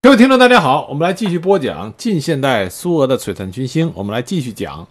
[0.00, 3.90] 各位听众，大家好，我们来继续播讲近现代苏俄的璀璨群星。
[3.96, 4.86] 我们来继续讲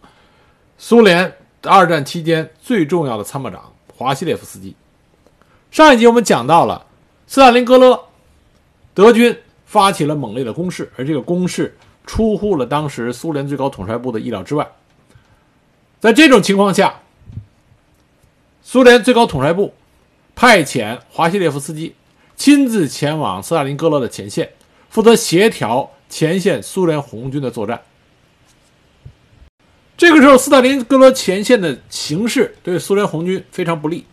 [0.78, 1.33] 苏联
[1.64, 4.75] 二战期间最重要的参谋长华西列夫斯基。
[5.72, 6.85] 上一集我们讲到了
[7.25, 7.98] 斯大林格勒，
[8.93, 9.34] 德军
[9.66, 14.67] 发起了猛烈的攻势，而这个攻势出乎了当时苏联最高统帅部的意料之外。
[16.01, 16.99] 在这种情况下，
[18.61, 19.73] 苏联最高统帅部
[20.35, 21.95] 派遣华西列夫斯基
[22.35, 24.51] 亲自前往斯大林格勒的前线。
[24.98, 27.80] 负责协调前线苏联红军的作战。
[29.95, 34.07] 这个时候，斯大林格勒前线的形势对苏联红军非常不利。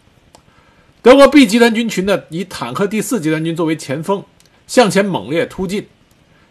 [1.01, 4.23] 德国 B 集团军群的以坦克第四集团军作为前锋，
[4.67, 5.87] 向前猛烈突进。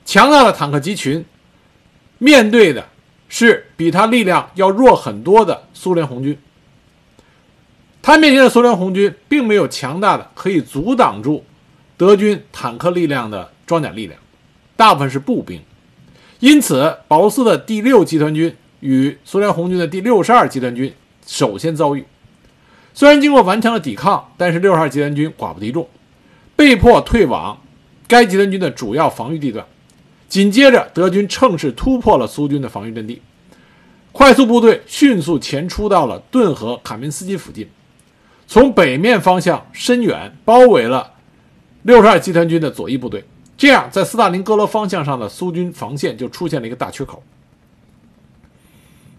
[0.04, 1.24] 强大的坦克集群
[2.18, 2.90] 面对的
[3.30, 6.36] 是比他力量要弱很多的苏联红军。
[8.02, 11.46] 他面前的苏联红军并没有强大的可以阻挡住
[11.96, 13.54] 德军坦克力量的。
[13.66, 14.20] 装甲力量
[14.76, 15.62] 大部分是步兵，
[16.40, 20.94] 因此保罗斯的第六集团军与苏联红军的第六十二集团军
[21.26, 22.06] 首先遭遇。
[22.94, 25.88] 虽然经过顽强的抵抗，但是六十二集团军寡不敌众，
[26.56, 27.62] 被迫退往
[28.08, 29.66] 该集团军的主要防御地段。
[30.28, 33.22] 紧接着，德军乘势突破了苏军的防御阵地，
[34.12, 37.68] 快速部队迅速前出到了顿河卡明斯基附近，
[38.48, 41.14] 从北面方向深远包围了
[41.84, 43.24] 六十二集团军的左翼部队。
[43.56, 47.24] 这样，在斯大林格勒方向上的苏军防线就出现了一个大缺口。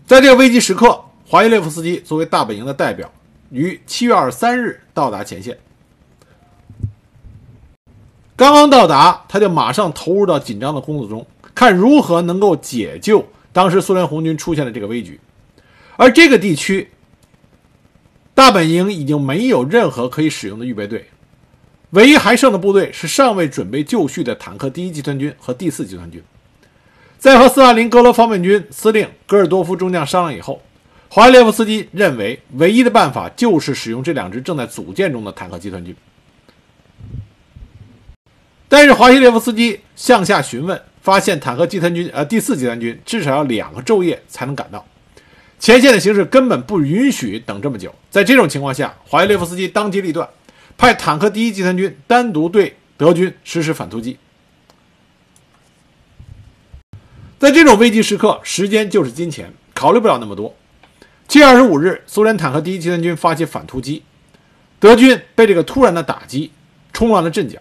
[0.06, 3.10] 在这个危机时刻，华伊列夫斯基作为大本营的代表，
[3.50, 5.56] 于七月二十三日到达前线。
[8.36, 11.24] 刚刚到达，他就马上投入到紧张的工作中，
[11.55, 15.18] 看如何能够解救当时苏联红军出现的这个危局。
[15.96, 16.90] 而这个地区，
[18.34, 21.08] 大本营已经没有任何可以使用的预备队。
[21.94, 26.20] 唯一还剩的部队是尚未准备就绪的坦克第一集团军和第四集团军。
[27.18, 30.60] 在和斯大林格勒方面军司令戈尔多夫中将商量以后，
[31.08, 35.94] 华列夫斯基认为唯一的办法就是使用这两支正在组建中的坦克集团军。
[38.68, 44.84] 但是华西列夫斯基向下询问，发现坦克集团军呃第四集团军至少要两个昼夜才能赶到，
[45.60, 47.94] 前线的形势根本不允许等这么久。
[48.10, 50.28] 在这种情况下，华西列夫斯基当机立断。
[50.77, 54.18] 派坦克第一集团军单独对德军实施反突击。
[57.39, 60.55] 在这种危急时刻，时间就是金钱，考虑不了那么多。
[61.29, 64.02] 七月二十五日，苏联坦克第一集团军发起反突击，
[64.79, 66.52] 德军被这个突然的打击
[66.92, 67.58] 冲乱了阵脚。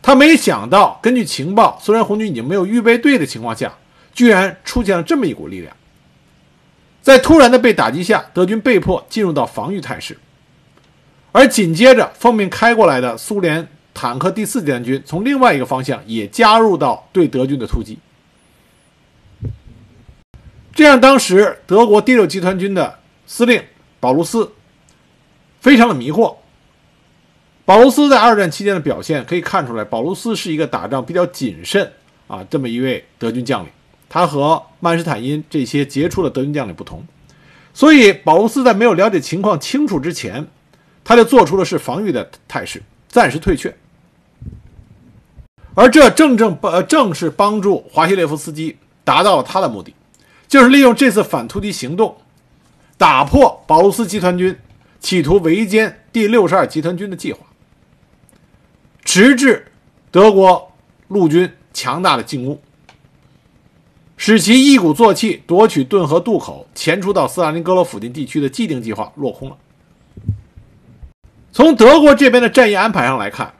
[0.00, 3.74] 他没想到，根据情报，苏联红军已经没有预备队的情况下，
[4.12, 5.76] 居然出现了这么一股力量。
[7.00, 10.18] 在突然的被打击下，德军被迫进入到防御态势。
[11.32, 17.98] 而紧接着，奉命开过来的苏联坦克第四集团军从另外一个方向也加入到对德军的突击，
[20.74, 23.62] 这样当时德国第六集团军的司令
[23.98, 24.52] 保卢斯
[25.60, 26.36] 非常的迷惑。
[27.64, 31.90] 保卢斯在二战期间的表现可以看出来，保卢斯是一个打仗比较谨慎
[32.26, 33.70] 啊这么一位德军将领，
[34.08, 37.06] 他和曼施坦因这些杰出的德军将领不同，
[37.72, 40.46] 所以保卢斯在没有了解情况清楚之前。
[41.04, 43.74] 他就做出了是防御的态势，暂时退却，
[45.74, 49.94] 而这正正呃正是帮助华西列夫斯基达到了他的目的，
[50.46, 52.16] 就是利用这次反突击行动，
[52.96, 54.56] 打破保卢斯集团军
[55.00, 57.40] 企图围歼第六十二集团军的计划，
[59.04, 59.72] 直至
[60.10, 60.72] 德国
[61.08, 62.60] 陆军强大的进攻，
[64.16, 69.56] 使其一鼓作气夺取顿河渡口，前出到斯大林格勒附近地区的既定计划落空了。
[71.52, 73.52] 从德国这边的战役安排上来看，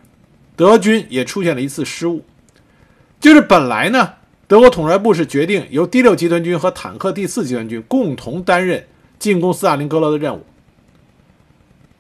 [0.57, 2.25] 德军也出现了一次失误，
[3.21, 4.15] 就是本来呢，
[4.49, 8.87] 德国统帅部是决定由第六集团军和坦克第四集团军共同担任
[9.19, 10.43] 进攻斯大林格勒的任务，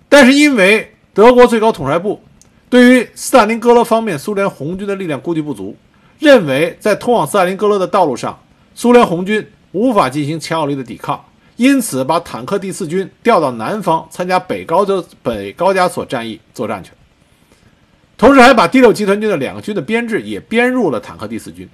[0.08, 2.22] 但是因为德国最高统帅部
[2.70, 5.76] 对于斯大林格勒方面苏联红军的力量估计不足，
[6.19, 8.42] 认为在通往斯大林格勒的道路上，
[8.74, 11.22] 苏联红军无法进行强有力的抵抗。
[11.57, 16.97] 因此，把坦克第四军调到南方参加北高的北高加索战役作战去了。
[18.16, 21.69] 同时，还把第六集团军的两个军的编制也编入了坦克第四军。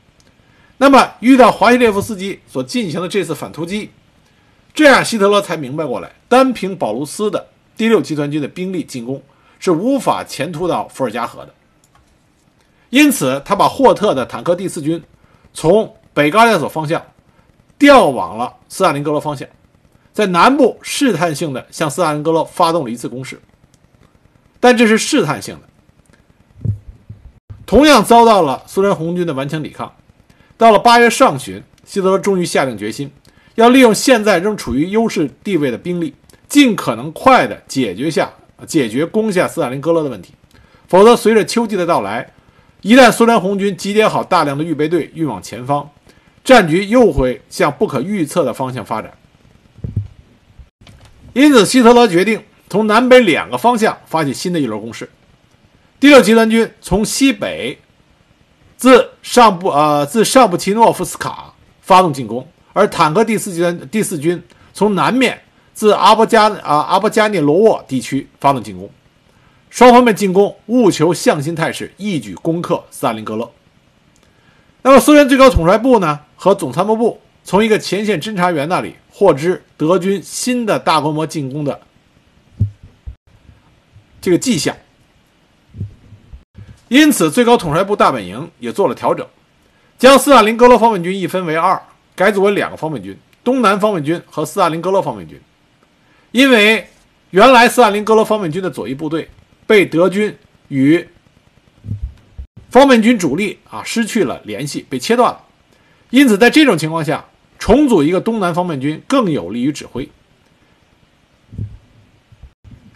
[0.79, 3.91] 那么，遇到华西列夫斯基所进行的这次反突击，
[4.75, 7.47] 这样希特勒才明白过来，单凭保卢斯的
[7.77, 9.23] 第六集团军的兵力进攻
[9.59, 11.55] 是无法前突到伏尔加河的。
[12.91, 15.03] 因此，他把霍特的坦克第四军
[15.53, 17.05] 从北高加索方向
[17.79, 19.47] 调往了斯大林格勒方向。
[20.13, 23.41] 在南部试探性的向斯大林格勒发动了一次攻势，
[24.59, 26.73] 但这是试探性的。
[27.67, 29.93] 同样遭到了苏联红军的顽强抵抗。
[30.57, 33.11] 到了八月上旬，希特勒终于下定决心，
[33.55, 36.15] 要利用现在仍处于优势地位的兵力，
[36.49, 38.33] 尽可能快地解决下
[38.67, 40.35] 解决攻下斯大林格勒的问题。
[40.89, 42.33] 否则，随着秋季的到来，
[42.81, 45.89] 一旦苏联红军集结好大量的预备队运往前方，
[46.43, 49.13] 战局又会向不可预测的方向发展。
[51.39, 55.09] 因此，希特勒决定从南北两个方向发起新的一轮攻势。
[56.01, 57.79] 第六集团军从西北
[58.77, 64.43] 自上布呃自上布奇诺夫斯卡发动进攻，而坦克第四集团第四军
[64.75, 65.41] 从南面
[65.73, 68.91] 自阿波加啊阿波加涅罗沃地区发动进攻。
[69.71, 73.49] 双方面进攻，务求向心态势，一举攻克斯大林格勒。
[74.83, 81.81] 那么，苏联最高统帅部呢和总参谋部从一个前线侦察员那里获知德军新的大规模进攻的
[84.21, 84.77] 这个迹象，
[86.87, 89.27] 因此最高统帅部大本营也做了调整，
[89.99, 91.83] 将斯大林格勒方面军一分为二，
[92.15, 95.41] 改组为两个方面军：东南方面军和斯大林格勒方面军。
[96.31, 96.87] 因为
[97.31, 99.29] 原来斯大林格勒方面军的左翼部队。
[99.67, 100.35] 被德军
[100.69, 101.07] 与
[102.71, 105.45] 方面军主力啊失去了联系，被切断了。
[106.09, 107.28] 因此，在这种情况下，
[107.59, 110.09] 重组一个东南方面军更有利于指挥。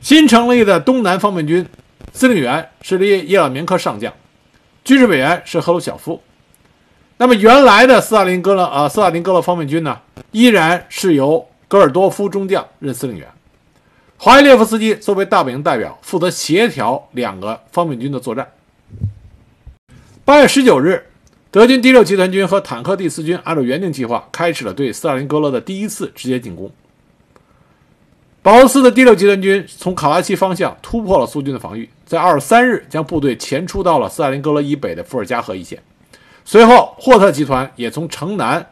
[0.00, 1.67] 新成立的东南方面军
[2.12, 4.12] 司令员是列叶尔明科上将，
[4.85, 6.23] 军事委员是赫鲁晓夫。
[7.19, 10.00] 那么，原来的斯大林格勒啊斯大林格勒方面军呢，
[10.32, 13.29] 依然是由戈尔多夫中将任司令员。
[14.17, 18.50] 华伊列夫斯基作为大本营代表，负责协调两个方面军的作战。
[20.25, 21.06] 八月十九日，
[21.52, 26.72] 德军第六集团军和坦克第四军按照原定计划，开始了对斯大林格勒的第一次直接进攻。
[28.40, 35.78] 保罗斯的第六集团军从卡拉奇方向突破了苏军的防御，在二十三日将部队前出到了斯大林格勒以北的伏尔加河一线。
[36.43, 38.66] 随后，霍特集团也从城南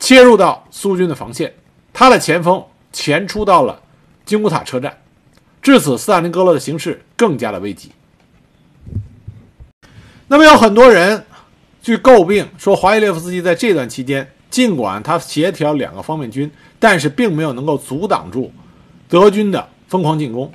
[0.00, 1.54] 切入到苏军的防线，
[1.92, 2.60] 他的前锋
[2.92, 3.80] 前出到了。
[4.24, 4.98] 金古塔车站，
[5.62, 7.92] 至此，斯大林格勒的形势更加的危急。
[10.26, 11.24] 那么，有很多人
[11.80, 18.52] 据诟病说，华伊列夫斯基在这段期间，尽管他协调两个方面军，但是并没有能够阻挡住
[19.08, 20.52] 德军的疯狂进攻。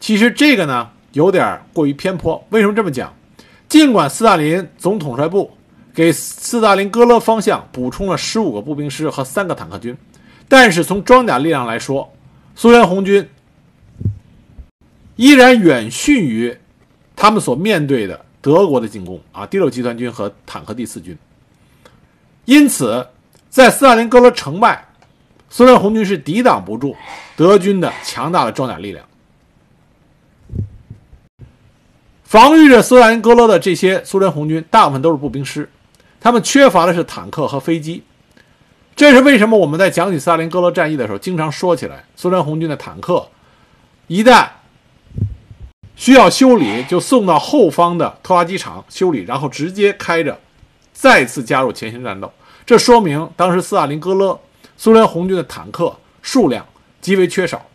[0.00, 2.44] 其实，这个呢有点过于偏颇。
[2.50, 3.14] 为什么这么讲？
[3.68, 5.50] 尽管斯大林总统帅部
[5.94, 9.96] 给斯大林格勒方向补充了十五个步兵师和三个坦克军，
[10.48, 12.10] 但是从装甲力量来说，
[12.54, 13.28] 苏联红军
[15.16, 16.56] 依然远逊于
[17.14, 21.14] 他们所面对的德国的进攻啊，第六集团军和坦克第四军。
[22.46, 23.06] 因此，
[23.50, 24.88] 在斯大林格勒城外，
[25.50, 26.96] 苏联红军是抵挡不住
[27.36, 29.04] 德军的强大的装甲力量。
[32.24, 35.68] 防御着斯大林格勒的这些苏联红军，大部分都是步兵师，
[36.18, 38.02] 他们缺乏的是坦克和飞机。
[38.96, 43.28] 这是为什么我们在讲起斯大林格勒战役的时候，经常说起来，苏联红军的坦克
[44.06, 44.48] 一旦
[45.98, 50.38] 需要修理，就送到后方的拖拉机厂修理，然后直接开着
[50.92, 52.32] 再次加入前线战斗。
[52.64, 54.38] 这说明当时斯大林格勒
[54.76, 56.64] 苏联红军的坦克数量
[57.00, 57.66] 极为缺少。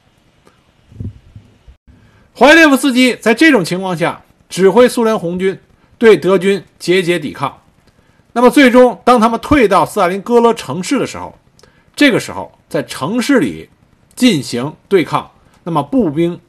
[2.34, 5.60] 华列夫斯基在这种情况下指挥苏联红军
[5.98, 7.60] 对德军节节抵抗。
[8.32, 11.38] 那么最终，当他们退到斯大林格勒城市的时候，
[11.94, 13.70] 这个时候在城市里
[14.16, 15.30] 进行对抗，
[15.66, 16.40] 那么步兵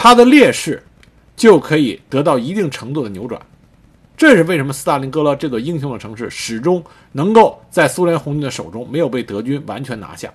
[0.00, 0.80] 他的劣势
[1.36, 3.40] 就可以得到一定程度的扭转。
[4.16, 10.32] 这是为什么斯大林格勒这座英雄的城市始终能够在苏联红军的手中没有被德军完全拿下。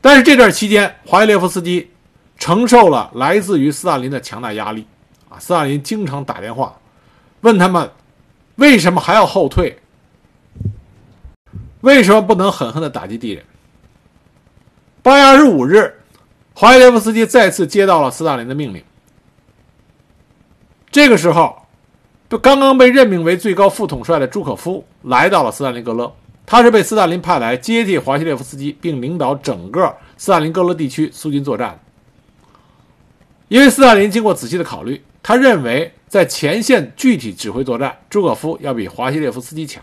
[0.00, 1.88] 但是这段期间，华伊列夫斯基
[2.36, 4.84] 承受了来自于斯大林的强大压力
[5.28, 5.38] 啊。
[5.38, 6.76] 斯大林经常打电话
[7.42, 7.88] 问他们，
[8.56, 9.78] 为什么还要后退？
[11.80, 13.44] 为什么不能狠狠的打击敌人？
[15.02, 15.94] 八月二十五日，
[16.54, 18.82] 华西列夫斯基再次接到了斯大林的命令。
[20.90, 21.66] 这个时候，
[22.40, 26.14] 刚刚被任命为最高副统帅的朱可夫来到了斯大林格勒，
[26.46, 31.80] 他是被斯大林派来接替华西列夫斯基，并领导整个斯大林格勒地区苏军作战。
[33.48, 35.02] 因为斯大林经过仔细的考虑。
[35.26, 39.82] 他认为，在前线具体指挥作战，朱可夫要比华西列夫斯基强，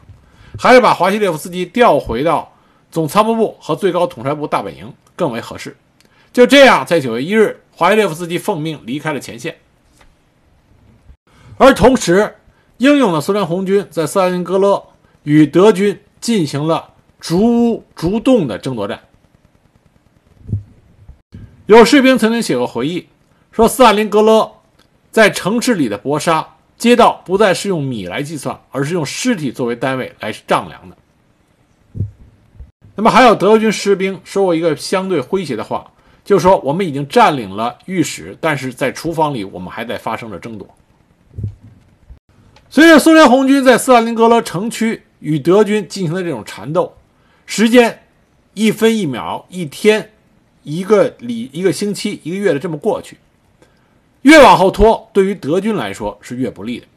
[0.58, 2.54] 还是把华西列夫斯基调回到
[2.92, 5.76] 总参谋部和最高统帅部大本营更为合适。
[6.34, 9.58] 就这样，在九月一日，华西列夫斯基奉命离开了前线，
[11.58, 12.36] 而同时，
[12.78, 14.84] 英勇的苏联红军在斯大林格勒
[15.24, 19.02] 与德军进行了逐屋逐洞的争夺战。
[21.66, 23.08] 有士兵曾经写过回忆，
[23.52, 24.54] 说斯大林格勒。
[25.12, 30.96] 在城市里的搏杀，街道不再是用米来计算，而是用尸体作为单位来丈量的。
[32.96, 35.92] 那么还有德军士兵说过一个相对诙谐的话，
[36.24, 40.68] 就说我们已经占领了御史，但是在厨房里我们还在发生着争夺。
[42.70, 46.96] 随着苏联红军在斯大林格勒城区与德军进行的这种缠斗，
[47.46, 48.04] 时间
[48.54, 50.12] 一分一秒、一天、
[50.64, 53.18] 一个礼、一个星期、一个月的这么过去，
[54.22, 56.88] 越往后拖，对于德军来说是越不利的。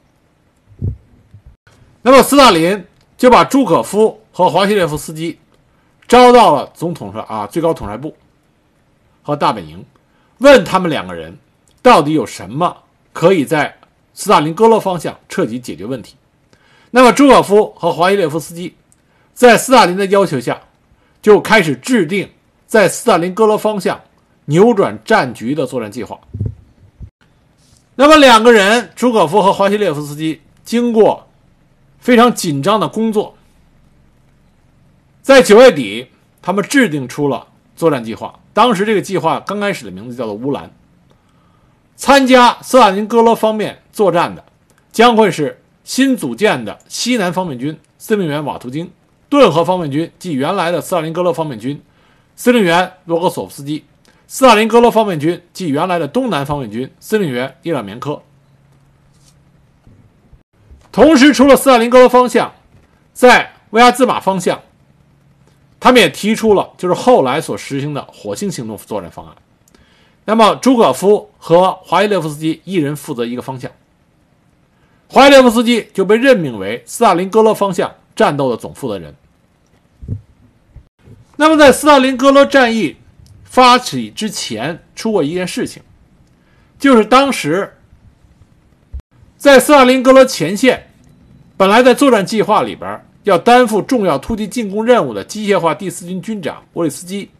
[2.02, 2.84] 那么斯大林
[3.16, 5.38] 就把朱可夫和华西列夫斯基
[6.06, 8.14] 招到了总统上啊最高统帅部
[9.24, 9.84] 和大本营，
[10.38, 11.36] 问他们两个人
[11.82, 12.76] 到底有什么
[13.12, 13.76] 可以在。
[14.16, 16.14] 斯大林格勒方向彻底解决问题。
[16.92, 18.76] 那么，朱可夫和华西列夫斯基
[19.32, 20.60] 在斯大林的要求下，
[21.20, 22.30] 就开始制定
[22.64, 24.00] 在斯大林格勒方向
[24.44, 26.20] 扭转战局的作战计划。
[27.96, 31.26] 那么，两个人，朱可夫和华西列夫斯基，经过
[31.98, 33.36] 非常紧张的工作，
[35.22, 36.06] 在九月底，
[36.40, 38.38] 他们制定出了作战计划。
[38.52, 40.70] 当时，这个计划刚开始的名字叫做“乌兰”。
[41.96, 44.44] 参加斯大林格勒方面作战的，
[44.90, 48.90] 将会是新组建的西南方面军司令员瓦图金，
[49.28, 51.80] 顿河方面军即原来的斯大林格勒方面军
[52.34, 53.84] 司令员罗格索夫斯基，
[54.26, 58.20] 斯大林格勒方面军即原来的东南方面军司令员伊朗棉科。
[60.90, 62.52] 同时，除了斯大林格勒方向，
[63.12, 64.60] 在维亚兹马方向，
[65.84, 69.36] 他们也提出了就是后来所实行的火星行动作战方案。
[70.24, 73.70] 那么，朱可夫和华伊列夫斯基一人负责一个方向。
[75.08, 79.14] 华伊列夫斯基就被任命为斯大林格勒方向战斗的总负责人。
[81.36, 82.96] 那么，在斯大林格勒战役
[83.44, 85.82] 发起之前，出过一件事情，
[86.78, 87.76] 就是当时
[89.36, 90.90] 在斯大林格勒前线，
[91.58, 97.30] 本来在作战计划里边要担负重要突击进攻任务的机械化第四军军长沃里斯基，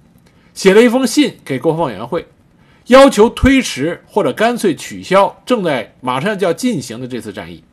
[0.53, 2.27] 写了一封信给国防委员会。
[2.89, 7.65] 要求推迟或者干脆取消正在马上就要进行的这次战役。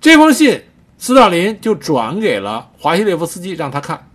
[0.00, 0.62] 这封信，
[0.96, 4.08] 斯大林就转给了华西列夫斯基，让他看。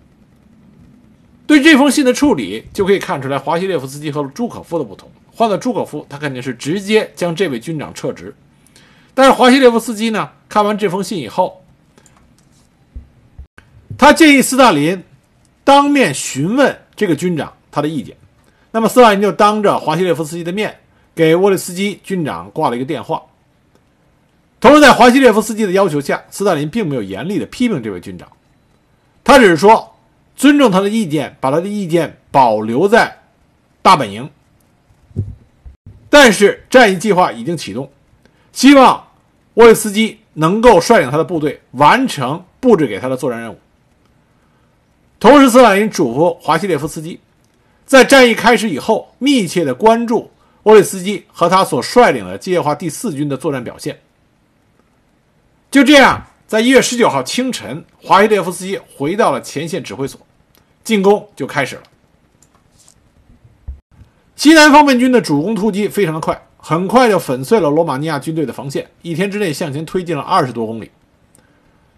[1.45, 5.09] 对这封信的处理，就可以看出来华西列夫斯基和朱可夫的不同。
[5.31, 8.35] 换了朱可夫，他肯定是直接将这位军长撤职。
[9.17, 11.63] 但是华西列夫斯基呢，看完这封信以后，
[13.97, 15.03] 他建议斯大林
[15.63, 18.15] 当面询问这个军长他的意见。
[18.69, 20.77] 那么斯大林就当着华西列夫斯基的面
[21.15, 23.23] 给沃列斯基军长挂了一个电话。
[24.59, 28.31] 同时，在华西列夫斯基的要求下，斯大林并没有严厉的批评这位军长，
[29.23, 29.95] 他只是说
[30.35, 33.17] 尊重他的意见，把他的意见保留在
[33.81, 34.29] 大本营。
[36.07, 37.91] 但是战役计划已经启动，
[38.51, 39.06] 希望
[39.57, 43.57] 沃列斯基能够率领他的部队完成布置给他的作战任务。
[45.19, 47.19] 同时，斯大林嘱咐华西列夫斯基。
[47.87, 50.29] 在战役开始以后，密切的关注
[50.63, 53.99] 沃列斯基和他所率领的机械化第四军的作战表现。
[55.71, 60.21] 就这样，在一月十九号清晨，华西列夫斯基回到了前线指挥所，
[60.83, 61.83] 进攻就开始了。
[64.35, 70.91] 西南方面军的主攻突击非常的快，很快就粉碎了罗马尼亚军队的防线，一天之内向前推进了二十多公里，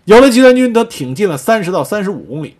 [0.06, 2.56] 有的集团军则挺进了三十到三十五公里。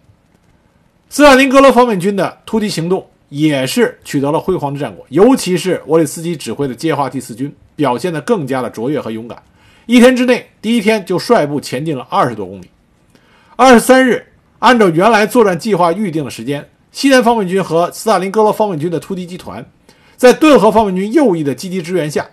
[1.08, 3.06] 斯大林格勒方面军的突击行动。
[3.30, 9.40] 也是取得了辉煌的战果，尤其是沃里斯基指挥的接化第四军表现得更加的卓越和勇敢。
[9.86, 12.68] 一天之内，第一天就率部前进了二十多公里。
[13.56, 14.26] 二十三日，
[14.58, 19.64] 按照原来作战计划预定的时间，西南方面军和斯大林格勒方面军的突击集团，
[20.20, 22.30] 在顿河方面军右翼的积极支援下，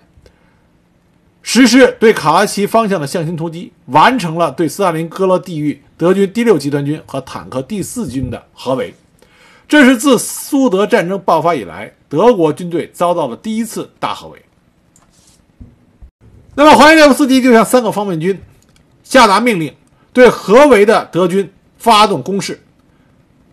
[1.40, 8.92] 实施对卡拉奇方向的向心突击，完成了对斯大林格勒地域德军第六集团军和坦克第四军的合围。
[9.68, 14.42] 这是自苏德战争爆发以来，德国军队遭到的第一次大合围。
[16.56, 18.42] 那么，华西列夫斯基就向三个方面军
[19.04, 19.72] 下达命令，
[20.12, 22.60] 对合围的德军发动攻势，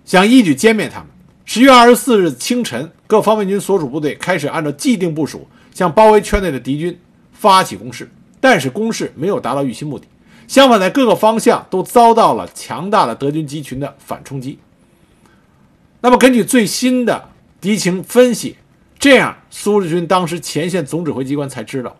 [0.03, 1.07] 想一举歼灭他们。
[1.45, 6.97] 十月二十四日清晨，各方面军所属部队开始按照既定部署，向包围圈内的敌军
[7.33, 8.09] 发起攻势。
[8.39, 10.05] 但是，攻势没有达到预期目的，
[10.47, 14.57] 相反，在各个方向都遭到了强大的德军集群的反冲击。
[16.01, 17.29] 那么，根据最新的
[17.61, 18.55] 敌情分析，
[18.97, 21.95] 这样苏日军当时前线总指挥机关才知道，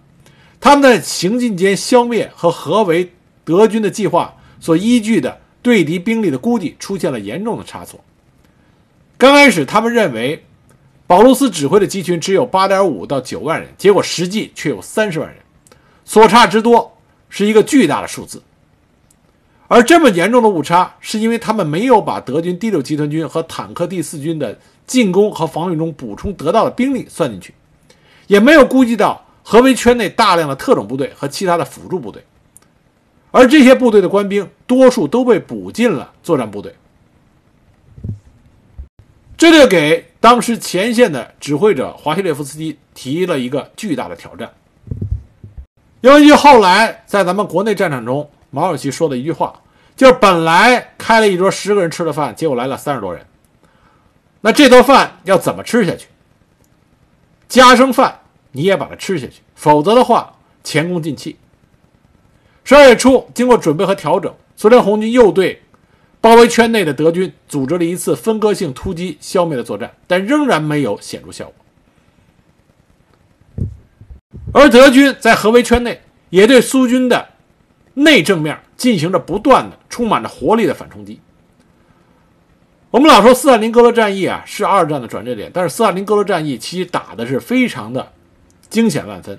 [0.60, 3.12] 他们在行进间消灭和合围
[3.44, 8.00] 德军的计划所依据的对敌兵力的估计出现了严重的差错。
[9.24, 10.44] 刚开始，他们认为
[11.08, 15.38] 保卢斯指挥的集群只有八点五到九万人，结果实际却有三十万人，
[16.03, 16.98] 所差之多
[17.30, 18.44] 是一个巨大的数字。
[19.70, 27.53] 而这么严重的误差，是因为他们没有把德军第六集团军和坦克第四军的进攻和防御中补充得到的兵力算进去，
[28.27, 32.22] 也没有估计到合围圈内大量的特种部队和其他的辅助部队，
[33.32, 36.75] 而这些部队的官兵多数都被补进了作战部队，
[39.52, 44.50] 这就给当时前线的指挥者华西列夫斯基提了一个巨大的挑战。
[46.00, 48.30] 由于后来在咱们国内战场中。
[48.52, 49.62] 毛主席说的一句话，
[49.96, 53.26] 就是本来开了一桌十个人吃的饭，结果来了三十多人。
[54.42, 56.06] 那这顿饭要怎么吃下去？
[57.50, 58.20] 加生饭
[58.52, 61.36] 你也把它吃下去，否则的话前功尽弃。
[62.64, 65.62] 十二月初，经过准备和调整，苏联红军又对
[66.24, 71.56] 包围圈内的德军组织了一次分割性突击消灭的作战，但仍然没有显著效果。
[74.53, 77.27] 而德军在合围圈内也对苏军的。
[77.96, 81.20] 内正面进行着不断的、充满着活力的反冲击。
[82.89, 88.13] 我们老说斯大林格勒战役啊是二战的转折点，但是斯大林格勒战役其实打的是非常的
[88.70, 89.38] 惊险万分。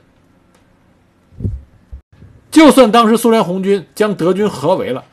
[2.51, 5.05] 就算当时苏联红军将德军合围了，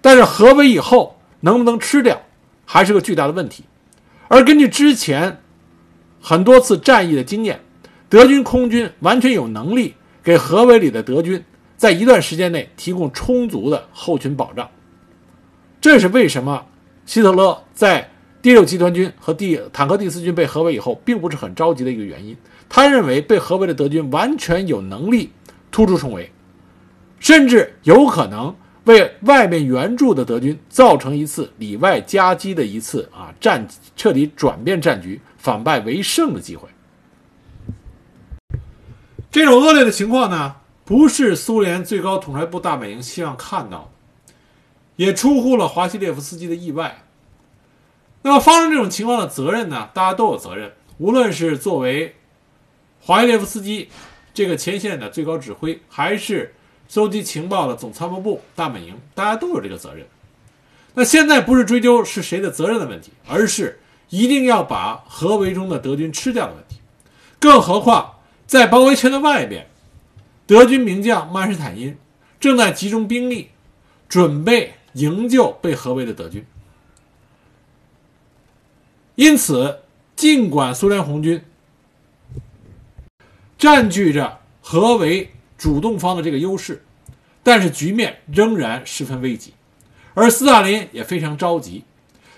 [0.00, 2.20] 但是合围以后能不能吃掉，
[2.64, 3.64] 还是个巨大的问题。
[4.28, 5.40] 而根据之前
[6.20, 7.60] 很多次战役的经验，
[8.08, 11.44] 德军空军完全有能力给合围里的德军。
[11.76, 14.68] 在一段时间内提供充足的后勤保障，
[15.80, 16.66] 这是为什么
[17.06, 18.10] 希特勒在
[18.42, 22.36] 第六集团军和第坦克第四军被合围以后，并不是很着急的一个原因。
[22.68, 25.30] 他认为被合围的德军完全有能力
[25.70, 26.32] 突出重围，
[27.20, 28.52] 甚至有可能
[28.88, 36.66] 为外面援助的德军造成一次里外夹击的一次啊战彻底转变战局、反败为胜的机会。
[39.30, 40.56] 这种恶劣的情况呢？
[40.86, 43.90] 不是苏联最高统帅部大本营希望看到
[44.26, 44.32] 的，
[44.96, 47.04] 也出乎了华西列夫斯基的意外。
[48.22, 49.90] 那么发生这种情况的责任呢？
[49.92, 50.72] 大家都有责任。
[50.96, 52.16] 无论是作为
[53.02, 53.90] 华西列夫斯基
[54.32, 56.54] 这个前线的最高指挥，还是
[56.88, 60.06] 搜集情报的总参谋部大本营，大家都有这个责任。
[60.94, 66.80] 那现在不是追究是谁的责任的问题，而是一定要把合围中的德军吃掉的问题。
[67.38, 68.14] 更何况
[68.46, 69.66] 在包围圈的外边。
[70.46, 71.94] 德军名将曼施坦因
[72.40, 73.50] 正在集中兵力，
[74.08, 76.46] 准备营救被合围的德军。
[79.14, 79.80] 因此，
[80.16, 81.44] 尽管苏联红军
[83.58, 86.82] 占据着合围主动方的这个优势，
[87.42, 89.52] 但是局面仍然十分危急。
[90.14, 91.84] 而斯大林也非常着急，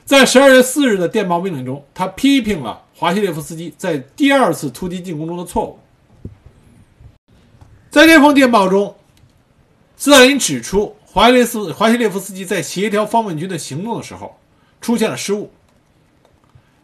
[0.04, 5.78] 在十二月四日的电报命令中，他批评了华西列夫斯基在第二次突击进攻中的错误。
[7.90, 8.96] 在这封电报中，
[9.96, 14.38] 斯大林指出，华列斯华西列夫斯基在协调方面军的行动的时候
[14.80, 15.50] 出现了失误。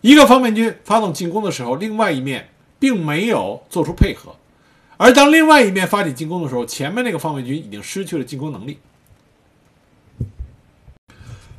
[0.00, 4.32] 一个方面军发动进攻的时候，另外一面并没有做出配合；
[4.96, 8.78] 而当另外一面发起进攻的时候，前面那个方面军已经失去了进攻能力。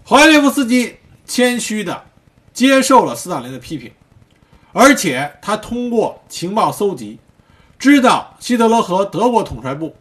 [0.03, 0.95] 华列夫斯基
[1.25, 2.05] 谦虚地
[2.53, 3.91] 接受了斯大林的批评，
[4.71, 7.19] 而且他通过情报搜集。
[7.77, 9.95] 知道希特勒和德国统帅部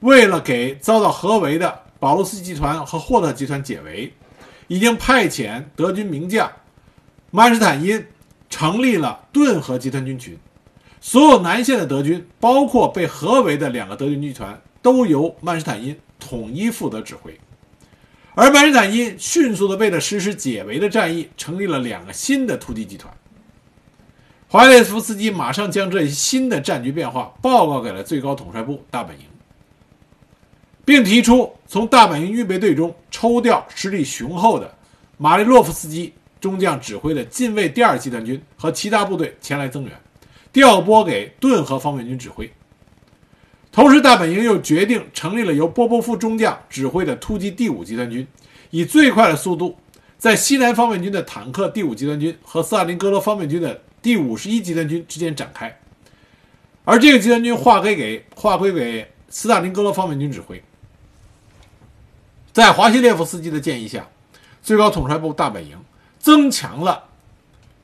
[0.00, 4.12] 为了给遭到合围的保罗斯集团和霍特集团解围，
[4.66, 6.52] 已经派遣德军名将
[7.30, 8.06] 曼施坦因
[8.50, 10.38] 成立了顿河集团军群。
[11.04, 17.36] 所有南线的德军，包括被合围的两个德军集团，都由曼施坦因统一负责指挥。
[18.36, 23.12] 而曼施坦因迅速的为了实施解围的战役，成立了两个新的突击集团。
[24.46, 29.24] 华列夫斯基马上将这一新的战局变化报告给了最高统帅部大本营，
[30.84, 34.72] 并提出从大本营预备队中抽调实力雄厚的
[35.18, 39.92] 马利洛夫斯基中将指挥的近卫第二集团军和其他部队前来增援，
[40.52, 42.52] 调拨给顿河方面军指挥。
[43.70, 48.26] 同时，大本营又决定成立了由波波夫中将指挥的突击第五集团军，
[48.70, 49.78] 以最快的速度
[50.18, 53.80] 在西南方面军的坦克第五集团军和斯大林格勒方面军的。
[54.02, 55.78] 第五十一集团军之间展开，
[56.84, 60.60] 而这个集团军划归给划归给斯大林格勒方面军指挥。
[62.52, 64.08] 在华西列夫斯基的建议下，
[64.60, 65.78] 最高统帅部大本营
[66.18, 67.04] 增强了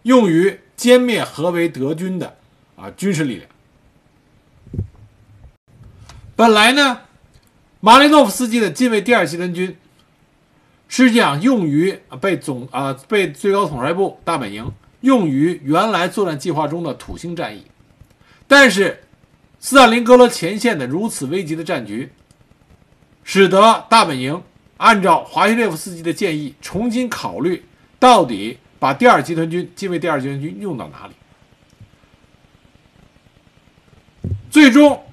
[0.02, 2.36] 用于歼灭合围德军的
[2.80, 3.48] 啊军事力量。
[6.36, 7.00] 本来呢，
[7.80, 9.76] 马林诺夫斯基的近卫第二集团军
[10.86, 14.72] 实际上用于被总啊被最高统帅部大本营。
[15.00, 17.62] 用于原来作战计划中的土星战役，
[18.48, 19.04] 但是
[19.60, 22.10] 斯大林格勒前线的如此危急的战局，
[23.22, 24.42] 使得大本营
[24.76, 27.64] 按照华西列夫斯基的建议重新考虑，
[28.00, 31.14] 到底把第二集团军近卫第二集团军用到哪里。
[34.58, 35.04] 最终，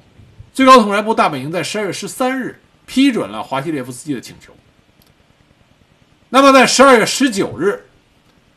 [0.56, 4.52] 最高统帅部大本营在十二月十三日批准了华西列夫斯基的请求。
[6.30, 7.86] 那么，在十二月十九日，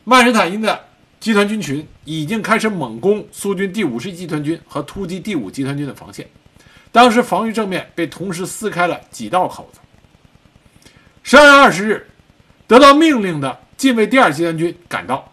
[0.04, 0.86] 曼施坦因的
[1.20, 6.26] 集团军群已经开始猛攻苏军第五十一集团军和突击第五集团军的防线。
[6.90, 9.80] 当时，防御正面被同时撕开了几道口子。
[11.22, 12.06] 十二月二十日，
[12.66, 15.30] 得到命令的近卫第二集团军赶到，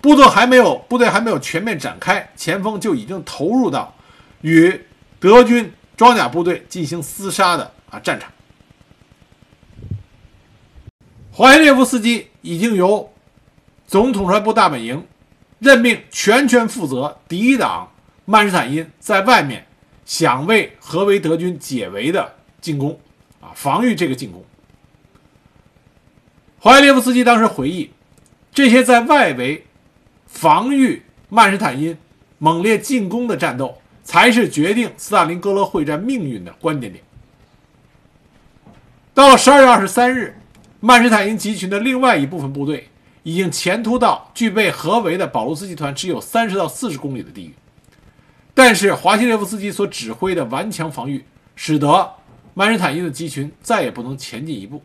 [0.00, 3.94] 部队还没有部队还没有全面展开，前锋就已经投入到
[4.40, 4.80] 与
[5.18, 8.30] 德军装甲部队进行厮杀的啊战场。
[11.32, 13.12] 华耶列夫斯基已经由
[13.86, 15.06] 总统帅部大本营
[15.58, 17.90] 任命全权负责抵挡
[18.24, 19.66] 曼施坦因在外面
[20.04, 22.98] 想为合围德军解围的进攻，
[23.40, 24.44] 啊，防御这个进攻。
[26.58, 27.90] 华耶列夫斯基当时回忆，
[28.52, 29.64] 这些在外围
[30.26, 31.96] 防御曼施坦因
[32.38, 37.04] 猛烈进攻的战斗，才是决定斯大林格勒会战命运的关键点。
[39.12, 40.34] 到了十二月二十三日。
[40.80, 42.88] 曼施坦因集群的另外一部分部队
[43.24, 47.54] 已经前突到具备合围的保卢斯集团只有三十到四十公里的地域，
[48.54, 51.24] 但是华西列夫斯基所指挥的顽强防御，
[51.56, 52.12] 使得
[52.54, 54.80] 曼施坦因的集群再也不能前进一步。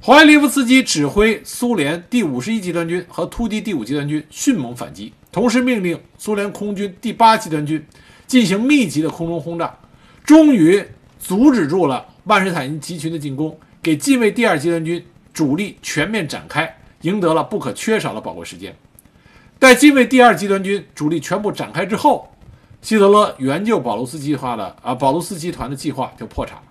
[0.00, 7.84] 华西列夫斯基指挥苏联第五十一集团军和突击第五集团军迅猛反击，同时命令苏联空军第八集团军
[8.26, 9.74] 进行密集的空中轰炸，
[10.22, 10.84] 终于
[11.18, 12.06] 阻止住了。
[12.24, 18.76] 曼施坦因集群的进攻，给近卫第二集团军主力全面展开，赢得了不可缺少的宝贵时间。
[19.58, 22.30] 待近卫第二集团军主力全部展开之后，
[22.80, 26.62] 希特勒援救保卢斯计划的啊，保卢斯集团的计划就破产了。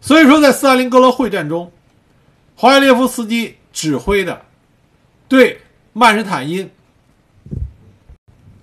[0.00, 1.70] 所以说，在斯大林格勒会战中，
[2.54, 4.40] 华耶列夫斯基指挥的
[5.28, 5.60] 对
[5.92, 6.70] 曼施坦因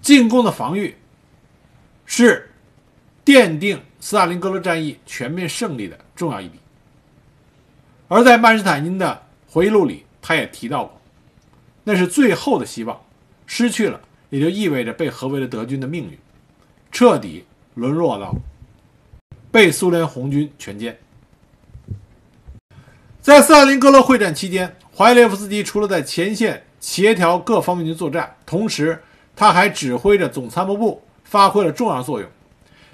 [0.01, 0.95] 进攻的防御
[2.05, 2.49] 是
[3.25, 3.81] 奠定。
[3.97, 6.59] 斯大林格勒战役全面胜利的重要一笔，
[8.07, 11.01] 而在曼施坦因的回忆录里，他也提到过，
[11.83, 13.01] 那是最后的希望，
[13.47, 16.15] 失去了，也就意味着被合围的德军的命运，
[16.91, 18.35] 彻底沦落到
[19.51, 20.93] 被苏联红军全歼。
[23.21, 29.01] 在斯大林格勒会战期间，华耶列夫斯基除了在前线协调各方面军作战，同时
[29.35, 32.29] 他还指挥着总参谋部，发挥了重要作用。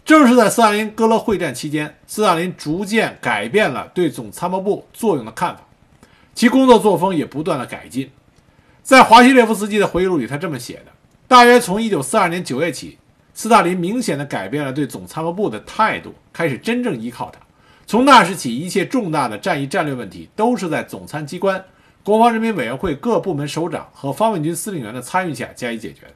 [0.06, 5.64] 正是在斯大林格勒会战期间，斯大林逐渐改变了对总参谋部作用的看法，
[6.34, 8.10] 其工作作风也不断的改进。
[8.82, 10.86] 在华西列夫斯基的回忆录里，他这么写的：
[11.28, 12.98] 大约从1942年9月起，
[13.34, 17.42] 斯大林明显的改变了对总参谋部的态度，开始真正依靠他。
[17.86, 21.62] 从那时起，一切重大的战役战略问题都是在总参机关、
[22.04, 26.08] 国防人民委员会各部门首长和方面军司令员的参与下加以解决。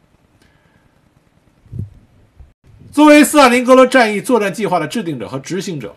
[2.91, 5.95] 作为斯大林格勒战役作战计划的制定者和执行者，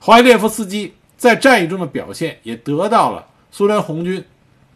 [0.00, 4.24] 华耶列夫斯基在战役中的表现也得到了苏联红军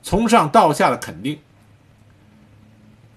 [0.02, 1.38] 从上到下的肯定。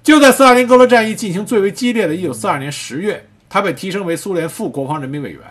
[0.01, 5.41] 就在斯大林格勒战役进行最为激烈的1942年10月，他被提升为苏联副国防人民委员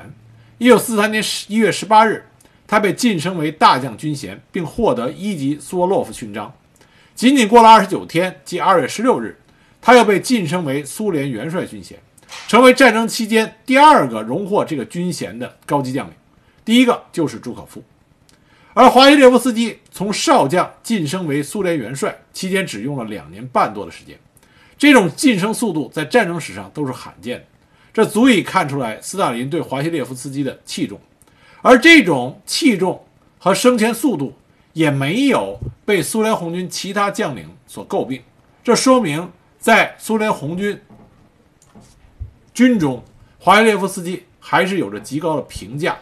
[0.58, 2.27] ；1943年1月18日，
[2.68, 6.54] 他被晋升为大将军衔，并获得一级苏沃洛夫勋章。
[7.16, 9.40] 仅仅过了29天，即2月16日，
[9.80, 11.98] 他又被晋升为苏联元帅军衔。
[12.46, 16.12] 成为战争期间第二个荣获这个军衔的高级将领，
[16.62, 17.82] 第一个就是朱可夫，
[18.74, 24.18] 而华西列夫斯基从少将晋升为苏联元帅期间只用了两年半多的时间，
[24.76, 27.44] 这种晋升速度在战争史上都是罕见的，
[27.94, 31.00] 这足以看出来斯大林对华西列夫斯基的器重，
[31.62, 33.04] 而这种器重
[33.38, 34.36] 和升迁速度
[34.72, 38.22] 也没有被苏联红军其他将领所诟病，
[38.62, 40.80] 这说明在苏联红军。
[42.54, 43.04] 军中，
[43.38, 45.96] 华耶列夫斯基还是有着极高的评价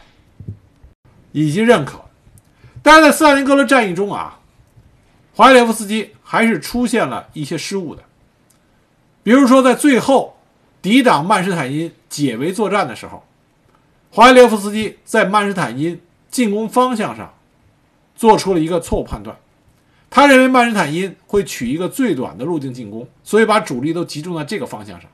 [1.31, 1.99] 以及认可，
[2.81, 4.39] 但是在斯大林格勒战役中啊，
[5.35, 8.03] 华耶列夫斯基还是出现了一些失误的，
[9.21, 10.37] 比如说在最后
[10.81, 13.23] 抵挡曼施坦因解围作战的时候，
[14.17, 16.01] 华西列夫斯基在曼施坦因
[16.31, 17.31] 进攻方向上
[18.15, 19.37] 做出了一个错误判断，
[20.09, 25.07] 他认为曼施坦因会取一个最短的路径进攻，所以把主力都集中在这个方向上。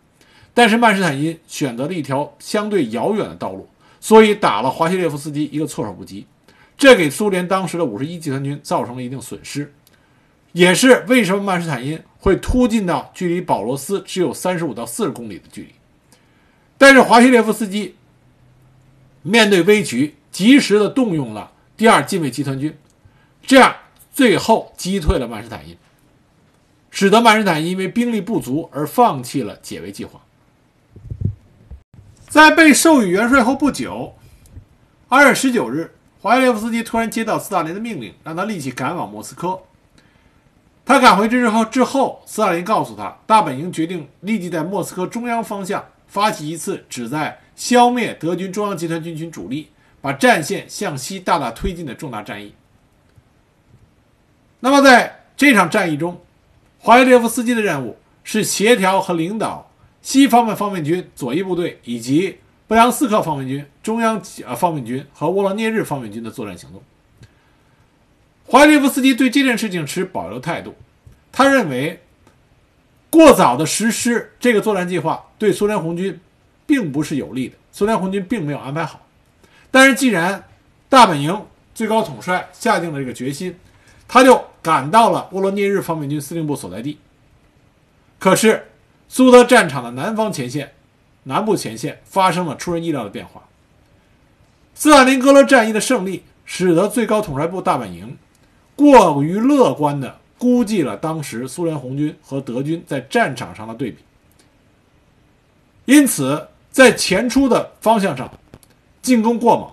[0.53, 3.67] 但是曼施坦因选择了一条相对遥远的道路，
[3.99, 6.25] 所以打了华西列夫斯基一个措手不及。
[6.77, 9.73] 这给苏联当时的五十一集团军造成了一定损失，
[10.53, 15.73] 也是为什么曼施坦因会突进到距离保罗斯只有三十五到四十公里的距离。
[16.77, 17.95] 但是华西列夫斯基
[19.23, 22.77] 面对危局，及时的动用了第二近卫集团军，
[23.41, 23.75] 这样
[24.13, 25.75] 最后击退了曼施坦因，
[26.91, 30.21] 使得曼施坦因因为兵力不足而放弃了解围计划。
[32.29, 34.15] 在被授予元帅后不久，
[35.09, 35.95] 二月十九日。
[36.21, 39.59] 华列夫斯基突然接到斯大林的命令，让他立即赶往莫斯科。
[40.85, 49.69] 他赶回之后，之后斯大林告诉他，大本营决定立即在莫斯科中央方向发起一次旨在消灭德军中央集团军群主力、
[50.01, 52.53] 把战线向西大大推进的重大战役。
[54.59, 56.19] 那么在这场战役中，
[56.79, 59.71] 华约列夫斯基的任务是协调和领导
[60.01, 62.37] 西方面方面军左翼部队以及。
[62.65, 66.81] 布良斯克方面军、中央呃方面军和沃罗涅日方面军的作战行动，
[68.45, 70.73] 华约列夫斯基对这件事情持保留态度。
[71.31, 72.01] 他认为，
[73.11, 76.19] 过早的实施这个作战计划对苏联红军
[76.65, 77.55] 并不是有利的。
[77.71, 79.05] 苏联红军并没有安排好。
[79.71, 80.43] 但是，既然
[80.89, 83.57] 大本营最高统帅下定了这个决心，
[84.07, 86.99] 他就赶到了沃罗涅日方面军司令部所在地。
[88.19, 88.67] 可是，
[89.07, 90.73] 苏德战场的南方前线。
[91.25, 93.43] 南部前线发生了出人意料的变化。
[94.75, 98.17] 斯大林格勒战役的胜利，使得最高统帅部大本营
[98.75, 103.99] 过于乐观地估计了当时苏联红军和德军在战场上的对比，
[105.85, 108.29] 因此在前出的方向上
[109.01, 109.69] 进攻过猛。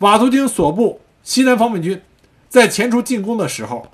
[0.00, 1.98] 瓦图金所部西南方面军
[2.50, 3.88] 在前出进攻的时候，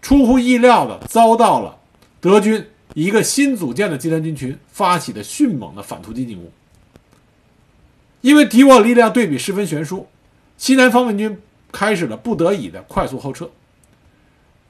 [0.00, 1.76] 出乎意料的遭到了
[2.20, 2.64] 德军。
[2.94, 6.52] 一个新组建的集团军群发起的迅猛的反突击进攻，
[8.20, 10.06] 因为敌我力量对比十分悬殊，
[10.58, 11.40] 西南方面军
[11.72, 13.48] 开始了不得已的快速后撤。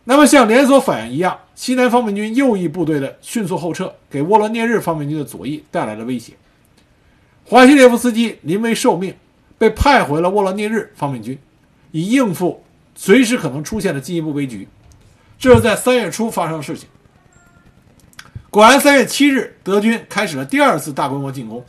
[0.04, 6.34] 那么像连锁反应一样，西南方面军右翼部队的迅速后撤，给沃罗涅日方面军的左翼带来了威胁。
[7.44, 9.14] 华西列夫斯基临危受命，
[9.58, 11.38] 被派回了沃罗涅日方面军，
[11.90, 14.66] 以应付随时可能出现的进一步危局。
[15.38, 16.88] 这是在三月初发生的事情。
[18.48, 21.64] 果然，三月七日，德军开始了第二次大规模进攻。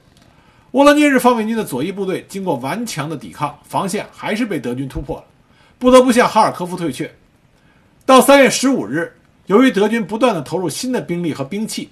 [0.72, 5.26] 沃罗涅日方面军的左翼部队经过顽强的抵抗，防线还是被德军突破了，
[5.80, 7.14] 不得不向哈尔科夫退却。
[8.06, 9.14] 到三月十五日，
[9.46, 11.90] 由于德军不断的投入新的兵力和兵器，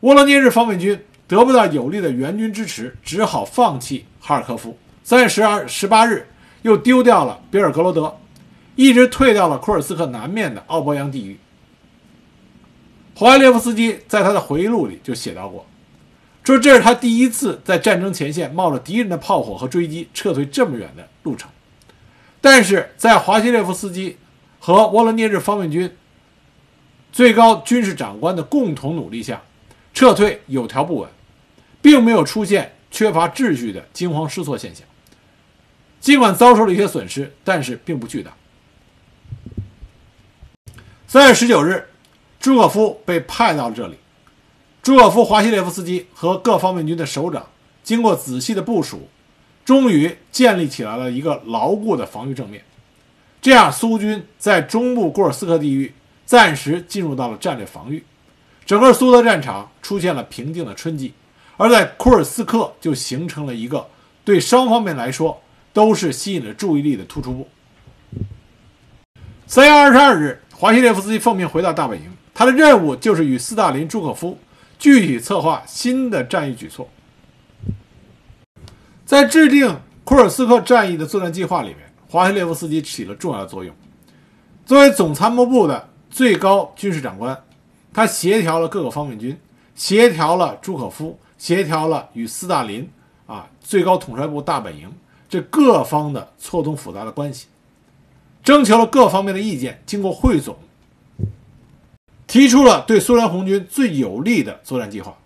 [0.00, 0.98] 沃罗涅日方面军
[1.30, 4.76] 得不到有力的援军支持，只好放弃哈尔科夫。
[5.04, 6.26] 三月十二、十八日，
[6.62, 8.18] 又丢掉了比尔格罗德，
[8.74, 11.38] 一直退到了库尔斯克南面的奥伯扬地域。
[13.14, 15.64] 华列夫斯基在他的回忆录里就写到过，
[16.42, 21.48] 说这是他第一次在战争前线冒着敌人的炮火和追击撤退这么远的路程。
[22.40, 24.16] 但是在华西列夫斯基
[24.58, 25.88] 和沃罗涅日方面军
[27.12, 29.40] 最高军事长官的共同努力下，
[29.94, 31.08] 撤退有条不紊，
[31.80, 34.86] 并没有出现缺乏秩序的惊慌失措现象。
[36.00, 38.32] 尽管遭受了一些损失，但是并不巨大。
[41.06, 41.86] 三月十九日。
[42.38, 43.96] 朱可夫被派到了这里。
[44.82, 47.46] 朱可夫、华西列夫斯基和各方面军的首长
[47.82, 49.10] 经过仔细的部署，
[49.62, 52.64] 终于建立起来了一个牢固的防御正面。
[53.42, 55.92] 这样，苏军在中部库尔斯克地域
[56.24, 58.02] 暂时进入到了战略防御，
[58.64, 61.12] 整个苏德战场出现了平静的春季。
[61.60, 63.86] 而在库尔斯克，就形成了一个
[64.24, 65.38] 对双方面来说
[65.74, 67.46] 都是吸引了注意力的突出部。
[69.46, 72.06] 三月二十二日，华西列夫斯基奉命回到大本营。
[72.32, 74.38] 他的任务就是与斯大林、朱可夫
[74.78, 76.88] 具体策划新的战役举措。
[79.04, 83.74] 在制定库尔斯克战役的作战计划里面，华西列夫斯基起了重要的作用。
[84.64, 87.38] 作为总参谋部的最高军事长官，
[87.92, 89.38] 他协调了各个方面军，
[89.74, 92.86] 协调了朱可夫，协调了与斯大林
[93.26, 94.92] 啊最高统帅部大本营
[95.26, 97.46] 这各方的错综复杂的关系，
[98.44, 100.54] 征求了各方面的意见，经过汇总。
[102.26, 105.16] 提出了对苏联红军最有利的作战计划。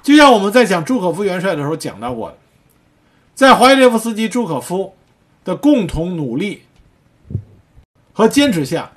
[0.00, 2.36] 就像我们在讲朱可夫元帅的时候讲到过的，
[3.34, 4.94] 在华耶列夫斯基、朱可夫
[5.44, 6.62] 的共同努力
[8.12, 8.92] 和坚持下，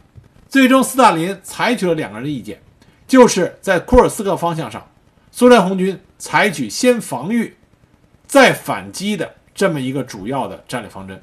[0.47, 2.61] 最终斯大林采取了两个人的意见，
[3.07, 4.85] 就是在库尔斯克方向上，
[5.31, 7.57] 苏联红军采取先防御
[8.27, 11.21] 再反击的这么一个主要的战略方针。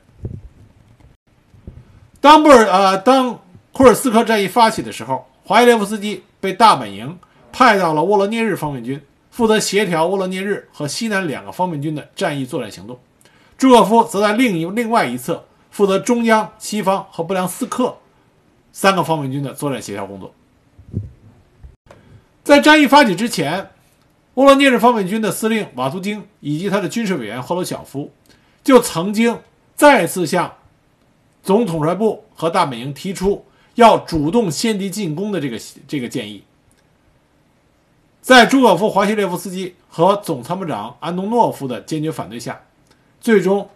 [2.21, 3.41] 当布尔呃，当
[3.73, 5.27] 库尔斯克战役发起的时候。
[5.45, 7.19] 华耶列夫斯基被大本营
[7.51, 13.01] 派到了沃罗涅日方面军，负责协调沃罗涅日和西南两个方面军的战役作战行动。
[13.57, 17.97] 朱可夫则在另一另外一侧负责中央、西方和布良斯克
[18.75, 20.35] 三个方面军的作战协调工作。
[22.45, 23.71] 在战役发起之前，
[24.39, 28.13] 沃罗涅日方面军的司令瓦图京以及他的军事委员赫鲁晓夫
[28.63, 29.37] 就曾经
[29.75, 30.55] 再次向
[31.43, 36.45] 总统帅部和大本营提出要主动先敌进攻的这个这个建议。
[38.23, 42.61] 在朱可夫、华西列夫斯基和总参谋长安东诺夫的坚决反对下，
[43.21, 43.69] 最终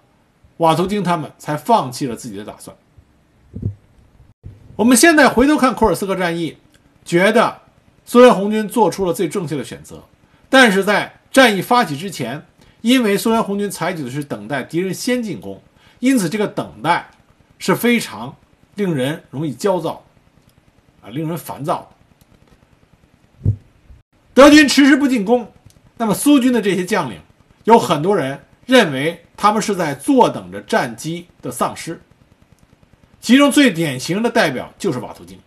[0.59, 2.77] 瓦图京他们才放弃了自己的打算。
[4.77, 6.57] 我们现在回头看库尔斯克战役，
[7.05, 7.63] 觉得
[8.05, 10.05] 苏联红军做出了最正确的选择。
[10.53, 12.47] 但是在战役发起之前，
[12.83, 15.63] 因为苏联红军采取的是等待敌人先进攻，
[15.99, 17.09] 因此这个等待
[17.59, 18.37] 是非常
[18.75, 20.05] 令人容易焦躁，
[21.01, 21.91] 啊，令人烦躁。
[24.35, 25.51] 德军迟迟不进攻，
[25.97, 27.19] 那么苏军的这些将领，
[27.65, 31.99] 有很多人认为他们是在坐等着战机的丧失。
[33.23, 35.39] 其中最典型的代表就是瓦图京。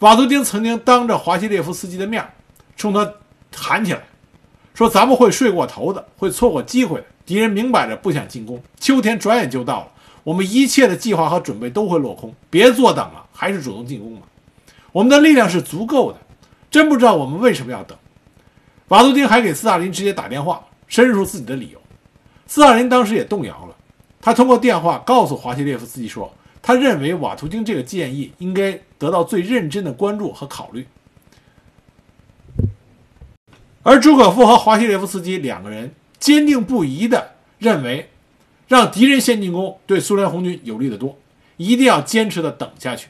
[0.00, 2.28] 瓦图京曾经当着华西列夫斯基的面，
[2.76, 3.08] 冲他。
[3.56, 4.02] 喊起来，
[4.74, 7.06] 说咱们会睡过头的，会错过机会的。
[7.24, 9.88] 敌人明摆着不想进攻，秋天转眼就到了，
[10.22, 12.34] 我们一切的计划和准备都会落空。
[12.50, 14.26] 别坐等了，还是主动进攻吧。
[14.92, 16.18] 我们的力量是足够的，
[16.70, 17.96] 真不知道我们为什么要等。
[18.88, 21.80] 瓦图丁还给斯大林直接打电话，申述自己的理由。
[22.46, 23.74] 斯大林当时也动摇了，
[24.20, 30.86] 他通过电话告诉华西列夫斯基说，他认为瓦图丁这个建议应该得到最认真的关注和考虑。
[33.84, 38.10] 而朱可夫和华西列夫斯基两个人坚定不移地认为，
[38.66, 41.16] 让敌人先进攻对苏联红军有利得多，
[41.58, 43.08] 一定要坚持的等下去。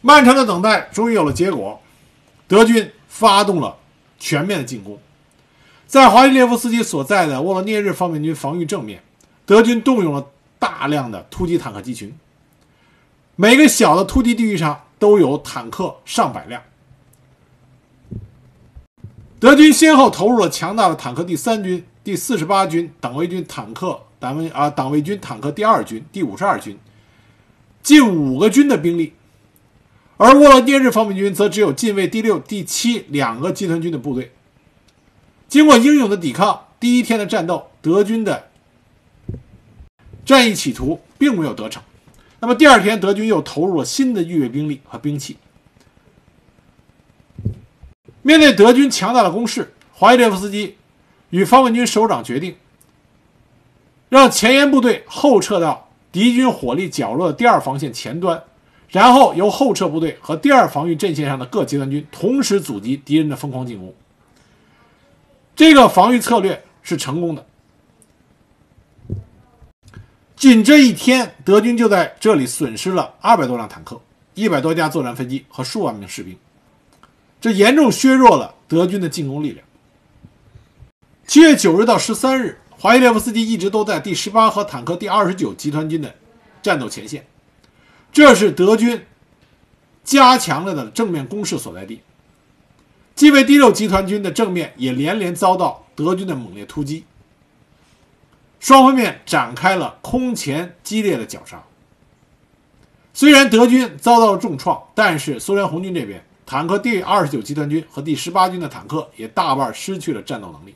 [0.00, 1.80] 漫长的等待终于有了结果，
[2.48, 3.76] 德军发动了
[4.18, 4.98] 全面的进攻。
[5.86, 9.02] 在华西列夫斯基所在的沃罗涅日方面军防御正面，
[9.44, 10.26] 德军动用了
[10.58, 12.10] 大量的突击坦克集群，
[13.36, 16.62] 每个小的突击地域上都有坦克上百辆。
[19.42, 26.78] 德军先后投入了强大的坦克第三军、第四十八军党卫军坦克党卫啊党卫军坦克第二军、第五十二军，
[27.82, 29.14] 近五个军的兵力，
[30.16, 34.30] 而沃罗涅日方面军则只有近卫第六、第七两个集团军的部队。
[35.48, 38.48] 经过英勇的抵抗，第一天的战斗，德军的
[40.24, 41.82] 战役企图并没有得逞。
[42.38, 45.36] 那么第二天，德军又投入了新的预备兵力和兵器。
[48.22, 50.76] 面对德军强大的攻势，华伊列夫斯基
[51.30, 52.56] 与方面军首长决定，
[54.08, 58.42] 让前沿部队后撤到敌军火力较弱的第二防线前端，
[58.88, 63.92] 然后由后撤部队和第二防御阵线上的各集团军同时阻击敌人的疯狂进攻。
[65.56, 67.44] 这个防御策略是成功的。
[70.36, 74.00] 仅这一天，德军就在这里损失了二百多辆坦克、
[74.34, 76.36] 一百多架作战飞机和数万名士兵。
[77.42, 79.66] 这严重削弱了德军的进攻力量。
[81.26, 86.14] 七月九日到十三日，华伊列夫斯基一直都在第十八和坦克第二十九集团军的
[86.62, 87.26] 战斗前线，
[88.12, 89.04] 这是德军
[90.04, 92.02] 加强了的正面攻势所在地。
[93.16, 97.04] 近卫第六集团军的正面也连连遭到德军的猛烈突击，
[98.60, 101.60] 双方面展开了空前激烈的绞杀。
[103.12, 106.24] 虽然德军遭到了重创，但是苏联红军这边。
[106.44, 110.74] 坦克第二十九集团军和第十八军的坦克也大半失去了战斗能力。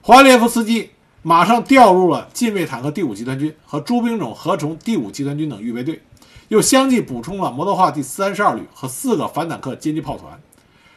[0.00, 0.90] 华列夫斯基
[1.22, 6.00] 马上调入了近卫坦克第五集团军和诸兵种合成第五集团军等预备队，
[6.48, 10.40] 又相继补充了摩托化第三十二旅和四个反坦克歼击炮团。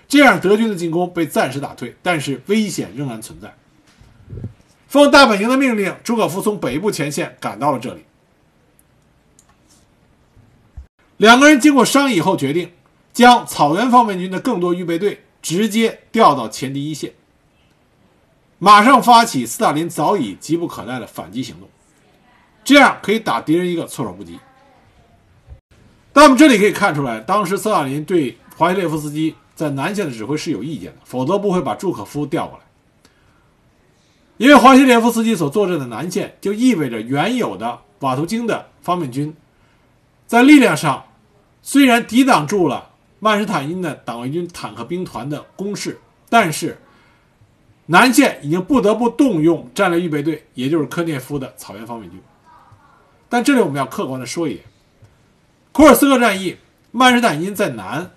[0.07, 3.53] 这样，德军的进攻被暂时打退，但是危险仍然存在。
[4.87, 8.03] 奉大本营的命令，朱可夫从北部前线赶到了这里。
[11.17, 12.71] 两个人经过商议后决定。
[13.13, 17.13] 将草原方面军的更多预备队直接调到前敌一线，
[18.57, 21.67] 马上发起斯大林早已急不可待的反击行动，
[22.63, 24.39] 这样可以打敌人一个措手不及。
[26.13, 32.63] 但我们这里可以看出来，当时斯大林对华西列夫斯基在南线的指挥是有意见的，否则不会把朱可夫调过来。
[34.37, 39.35] 因为华西列夫斯基所坐镇的南线，就意味着原有的瓦图京的方面军
[40.27, 41.05] 在力量上
[41.61, 42.90] 虽然抵挡住了。
[43.23, 46.79] 曼施坦因的党卫军坦克兵团的攻势，但是
[47.85, 52.19] 南线已经不得不动用战略预备队，也就是科涅夫的草原方面军。
[53.29, 54.65] 但这里我们要客观的说一点：
[55.71, 56.57] 库尔斯克战役，
[56.89, 58.09] 曼施坦因在南，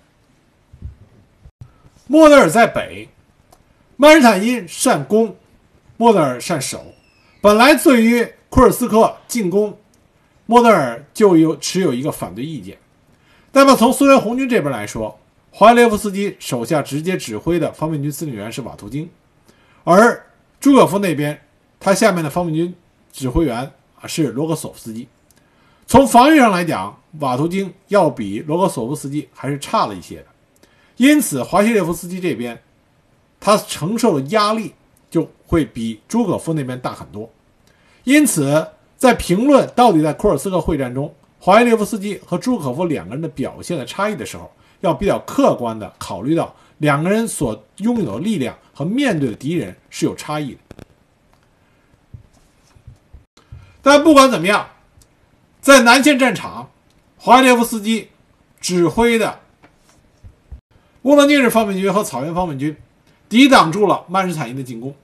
[2.07, 3.07] 莫德尔在北。
[3.97, 5.37] 曼施坦因善攻，
[5.97, 6.83] 莫德尔善守。
[7.41, 9.77] 本来对于库尔斯克进攻，
[10.47, 12.79] 莫德尔就有持有一个反对意见。
[13.55, 15.17] 那么从苏联红军这边来说，
[15.49, 19.09] 华西列夫斯基手下直接指挥的方面军司令员是瓦图京，
[19.85, 20.25] 而
[20.59, 21.39] 朱可夫那边
[21.79, 22.75] 他下面的方面军
[23.13, 25.07] 指挥员啊是罗格索夫斯基。
[25.87, 30.25] 从防御上来讲，瓦图京要比罗格索夫斯基还是差了一些的，
[30.97, 32.61] 因此华西列夫斯基这边
[33.39, 34.73] 他承受的压力
[35.09, 37.31] 就会比朱可夫那边大很多。
[38.03, 50.59] 因此，在评论到底在库尔斯克会战中华西列夫斯基和朱可夫两个人的表现的差异的时候，要比较客观的考虑到两个人所拥有的力量和面对的敌人是有差异的。
[53.83, 54.69] 但不管怎么样。
[55.61, 56.71] 在南线战场，
[57.15, 58.09] 华列夫斯基
[58.59, 59.39] 指挥的
[61.03, 62.75] 乌伦涅日方面军和草原方面军
[63.29, 64.95] 抵挡住了曼施坦因的进攻。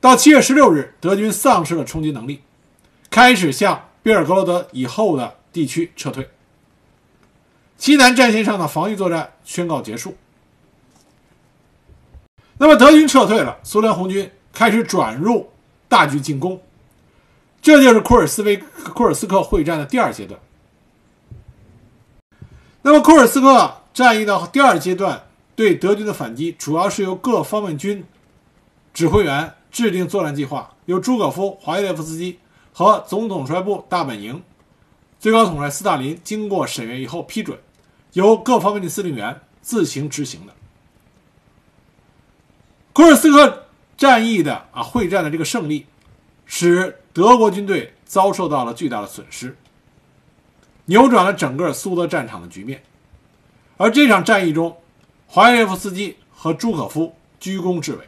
[0.00, 2.40] 到七月十六日，德军丧失了冲击能力，
[3.10, 6.28] 开始向别尔格罗德以后的地区撤退。
[7.78, 10.14] 西南战线上的防御作战宣告结束。
[12.58, 15.48] 那么德军撤退了，苏联红军开始转入
[15.88, 16.60] 大举进攻。
[17.62, 20.38] 这就是库尔斯维库尔斯克会战的第二阶段。
[22.82, 25.22] 那么，库尔斯克战役的第二阶段
[25.54, 28.04] 对德军的反击，主要是由各方面军
[28.92, 32.38] 指挥员制定作战计划，由朱可夫、华耶列夫斯基
[32.74, 34.42] 和总统帅部大本营
[35.18, 37.58] 最高统帅斯大林经过审阅以后批准，
[38.12, 40.52] 由各方面的司令员自行执行的。
[42.92, 45.86] 库尔斯克战役的啊会战的这个胜利，
[46.44, 47.00] 使。
[47.16, 49.56] 德国军队遭受到了巨大的损失，
[50.84, 52.82] 扭转了整个苏德战场的局面。
[53.78, 54.76] 而这场战役中，
[55.26, 58.06] 华耶夫斯基和朱可夫居功至伟。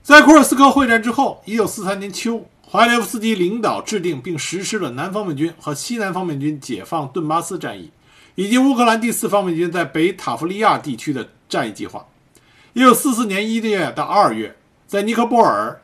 [0.00, 7.90] 在库尔斯克会战之后，1943年秋，华列夫斯基领导制定并实施了南方面军和西南方面军解放顿巴斯战役，
[8.36, 12.06] 以及乌克兰第四方面军在北塔夫利亚地区的战役计划。
[12.74, 14.56] 1944年1月到2月，
[14.86, 15.82] 在尼科波尔。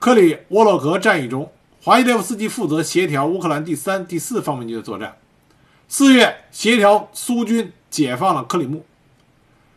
[0.00, 5.16] 克里沃洛格战役中，华列夫斯基负责协调乌克兰第三、第四方面军的作战。
[5.86, 8.84] 四月，协调苏军解放了克里木。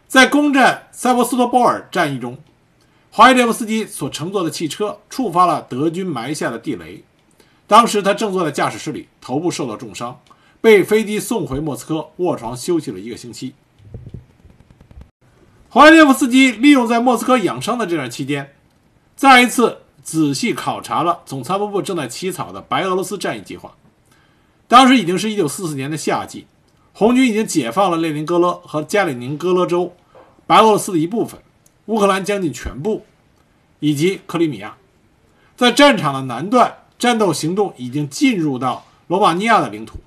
[0.08, 2.40] 在攻占塞伯斯托波尔战役中，
[3.18, 7.02] 华伊列夫斯基所乘坐的汽车触发了德军埋下的地雷。
[7.66, 10.20] 当时他正坐在驾驶室里，头部受到重伤，
[10.60, 13.56] 被飞机送回莫斯科，卧床休息了一个星期。
[15.70, 18.54] 华伊列夫斯基利用在莫斯科养伤的这段期间，
[19.16, 19.78] 再一次。
[20.04, 23.74] 仔细考察了总参谋部正在起草的白俄罗斯战役计划。
[24.68, 26.46] 当时已经是一九四四年的夏季，
[26.92, 29.96] 红军已经解放了列宁格勒和加里宁格勒州，
[30.46, 31.40] 白俄罗斯的一部分，
[31.86, 33.06] 乌克兰将近全部，
[33.80, 34.76] 以及克里米亚。
[35.56, 40.00] 在战场的南段，战斗行动已经进入到罗马尼亚的领土。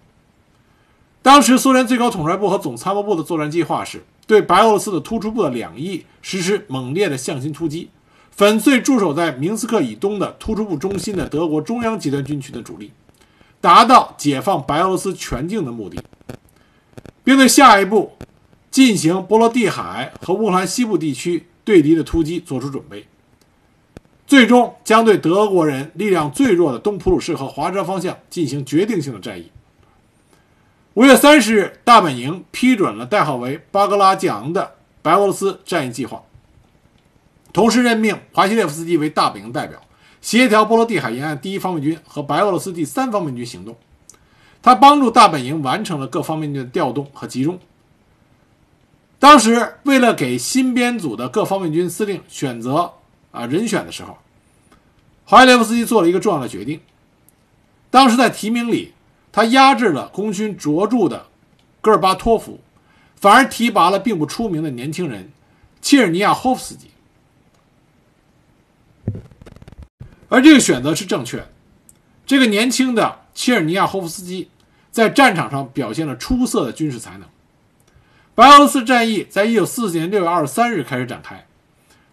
[1.22, 7.90] 当时苏联最高统帅部和总参谋部的作战计划是对白俄罗斯的突出部的两翼实施猛烈的向心突击。
[8.30, 12.92] 粉碎驻守在明斯克以东的突出部中心的德国中央集团军群的主力，
[13.60, 16.00] 达到解放白俄罗斯全境的目的，
[17.24, 18.12] 并对下一步
[18.70, 23.06] 进行波罗的海和乌克兰西部地区对敌的突击做出准备。
[24.26, 29.52] 最终将对德国人力量最弱的东普鲁士和华沙方向进行决定性的战役。
[30.94, 36.22] 五月三十日，大本营批准了代号为巴格拉季昂的白俄罗斯战役计划。
[37.52, 39.78] 同时任命华西列夫斯基为大本营代表，
[40.22, 43.76] 协调波罗的海沿岸第一方面军和白俄罗斯第三方面军行动。
[44.62, 47.58] 他帮助大本营完成了各方面军的调动和集中。
[49.18, 52.92] 当时为了给新编组的各方面军司令选择
[53.32, 54.16] 啊人选的时候，
[55.24, 56.80] 华西列夫斯基做了一个重要的决定。
[57.90, 58.92] 当时在提名里，
[59.32, 61.26] 他压制了功勋卓著的
[61.80, 62.60] 戈尔巴托夫，
[63.16, 65.30] 反而提拔了并不出名的年轻人
[65.82, 66.90] 切尔尼亚霍夫斯基。
[70.28, 71.50] 而这个选择是正确的。
[72.26, 74.48] 这个年轻的切尔尼亚霍夫斯基
[74.90, 77.26] 在战场上表现了出色的军事才能。
[78.38, 81.44] 白俄罗斯战役在一九四四年六月二十三日开始展开，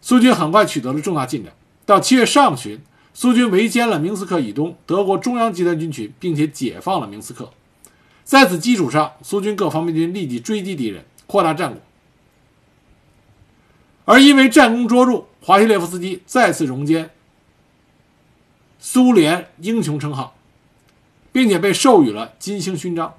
[0.01, 1.53] 苏军很快取得了重大进展。
[1.85, 2.81] 到七月上旬，
[3.13, 7.51] 苏军围歼了明斯克以东德国中央集团军群，并且解放了明斯克。
[8.23, 11.79] 在此基础上，苏军各方面军立即追击敌人，扩大战果。
[14.05, 17.11] 而因为战功卓著，华西列夫斯基再次荣兼。
[18.79, 20.35] 苏联英雄称号，
[21.31, 23.13] 并且被授予了金星勋章。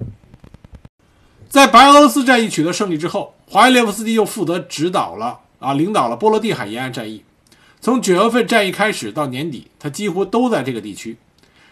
[1.48, 7.22] 在白俄罗斯战役取得胜利之后，华耶列夫斯基又负责指导了啊，领导了波罗的海沿岸战役。
[7.80, 11.16] 从九月份战役开始到年底，他几乎都在这个地区。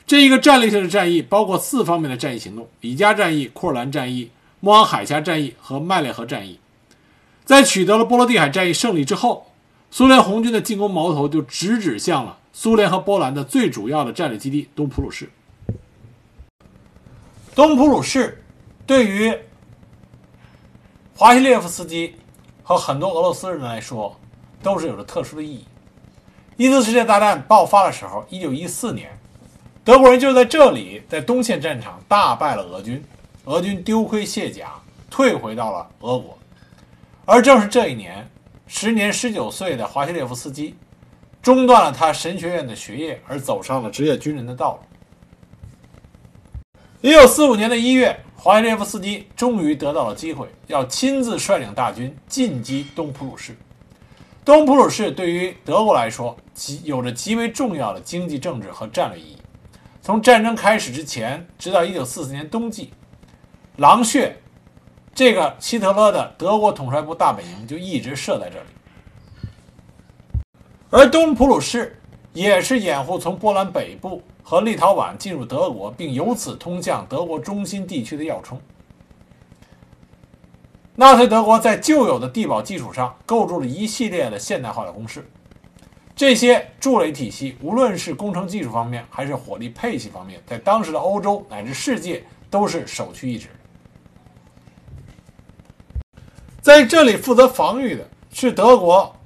[0.06, 6.58] 这一个战略性的战役包括四方面的战役行动：里加战役、库尔兰战役、莫昂海峡战役和麦列河战役。
[7.44, 9.50] 在取得了波罗的海战役胜利之后，
[9.90, 15.28] 苏联红军的进攻矛头就直指向了苏联和波兰的最主要的战略基地东普鲁士。
[17.54, 18.42] 东普鲁士
[18.86, 19.34] 对于
[21.16, 22.16] 华西列夫斯基
[22.64, 24.18] 和很多俄罗斯人来说，
[24.64, 25.64] 都是有着特殊的意义。
[26.56, 29.16] 一次世界大战爆发的时候，一九一四年，
[29.84, 33.00] 德国人就在这里，在东线战场大败了俄军，
[33.44, 34.72] 俄军丢盔卸甲，
[35.08, 36.36] 退回到了俄国。
[37.24, 38.28] 而正是这一年，
[38.66, 40.74] 时年十九岁的华西列夫斯基，
[41.40, 44.80] 中断了他神学院的学业，而走上了职业军人的道路。
[47.02, 53.56] 一九四五年的一月，华西列夫斯基终于得到了机会，要亲自率领大军进击东普鲁士。
[54.44, 59.38] 东普鲁士对于德国来说，极有着极为重要的经济、政治和战略意义。
[60.02, 62.90] 从战争开始之前，直到一九四四年冬季，
[63.76, 64.36] 狼穴。
[65.14, 68.66] 这个希特勒的德国统帅部大本营就一直设在这里，
[70.90, 71.98] 而东普鲁士
[72.34, 78.60] 也是掩护从波兰北部和立陶宛进入德国，并由此通向德国中心地区的要冲。
[80.94, 85.28] 纳粹德国在旧有的地堡基础上构筑了一系列的现代化的工事，
[86.14, 93.48] 这些筑垒体系无论是工程技术方面还是火力配系方面，在当时的欧洲乃至世界都是首屈一指。
[96.60, 99.16] 在这里负责防御的是德国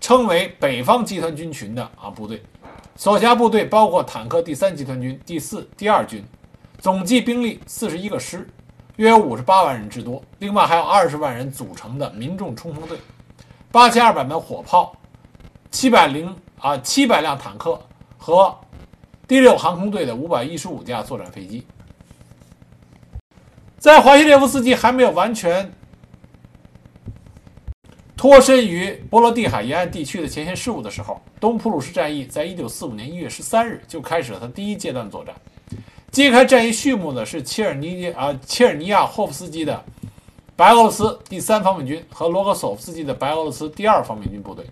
[0.00, 2.42] 称为北方集团军群的啊部队，
[2.96, 6.24] 所辖部队包括坦克第三集团军、第四、第二军，
[6.78, 8.48] 总计兵力四十一个师，
[8.96, 10.22] 约有五十八万人之多。
[10.38, 12.98] 另外还有二十万人组成的民众冲锋队，
[13.70, 14.96] 八千二百门火炮，
[15.70, 17.78] 七百零啊七百辆坦克
[18.16, 18.56] 和
[19.28, 21.66] 第六航空队的五百一十五架作战飞机。
[23.78, 25.70] 在华西列夫斯基还没有完全。
[28.16, 35.34] 脱身于波罗的海沿岸地区的前线事务的时候，东普鲁士战役在一九四五年一月十三日就开始了他第一阶段作战。
[36.10, 39.84] 揭开战役序幕的是切尔尼啊切尔尼亚霍夫斯基的
[40.56, 44.64] 白俄罗斯第三方面军和罗格索夫斯基的白俄罗斯第二方面军部队。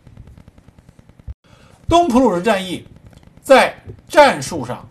[1.87, 2.83] 东普鲁士战役
[3.43, 3.77] 在
[4.09, 4.89] 战术上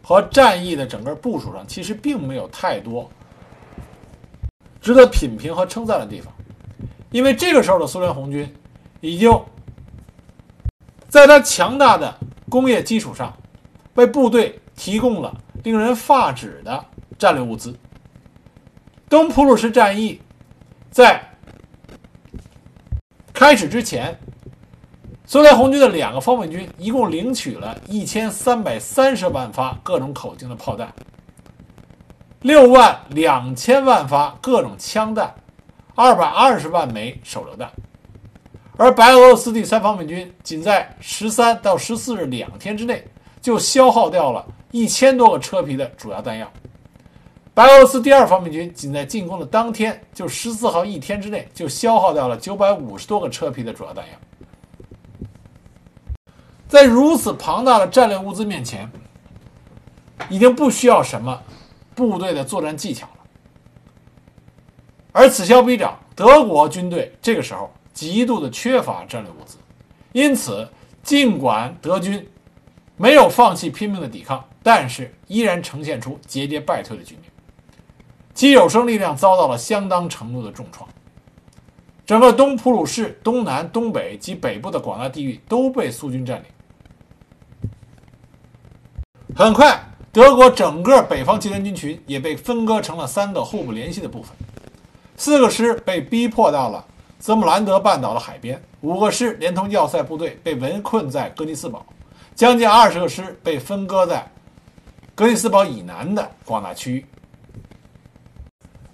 [0.00, 3.10] 和战役的整个部署上，其实并没有太多
[4.80, 6.32] 值得品评和称赞的地方。
[7.16, 8.46] 因为这个时候的苏联红军，
[9.00, 9.32] 已经
[11.08, 12.14] 在他强大的
[12.50, 13.34] 工业基础上，
[13.94, 16.84] 为部队提供了令人发指的
[17.18, 17.74] 战略物资。
[19.08, 20.20] 东普鲁士战役
[20.90, 21.18] 在
[23.32, 24.14] 开始之前，
[25.24, 30.92] 苏联红军的两个方面军一共领取了一千三百三十万发各种口径的炮弹，
[32.42, 35.34] 六万两千万发各种枪弹。
[35.98, 37.72] 二百二十万枚手榴弹，
[38.76, 43.02] 而白俄罗斯第三方面军仅在十三到十四日两天之内
[43.40, 46.52] 就消耗掉了一千多个车皮的主要弹药。
[47.54, 54.12] 白俄罗斯第二方面军仅在进攻的当天，就十四号一天之内就消耗掉了九百五十多个车皮的主要弹药。
[56.68, 58.86] 在如此庞大的战略物资面前，
[60.28, 61.42] 已经不需要什么
[61.94, 63.08] 部队的作战技巧。
[65.18, 69.56] 而此消彼长，德国军队这个时候极度的缺乏战略物资，
[70.12, 70.68] 因此，
[71.02, 72.28] 尽管德军
[72.98, 77.24] 没有放弃拼命的抵抗，但是依然呈现出节节败退的局面，
[78.34, 80.86] 其有生力量遭到了相当程度的重创。
[82.04, 87.74] 整个东普鲁士东南、东北及北部的广大地域都被苏军占领。
[89.34, 94.36] 很快，德国整个北方集团军群也被分割成了三个互不联系的部分。
[95.16, 96.84] 四个师被逼迫到了
[97.18, 101.84] 泽姆兰德半岛的海边，五个师连同要塞部队被围困在格尼斯堡，
[102.34, 104.30] 将近二十个师被分割在
[105.14, 107.06] 格尼斯堡以南的广大区域。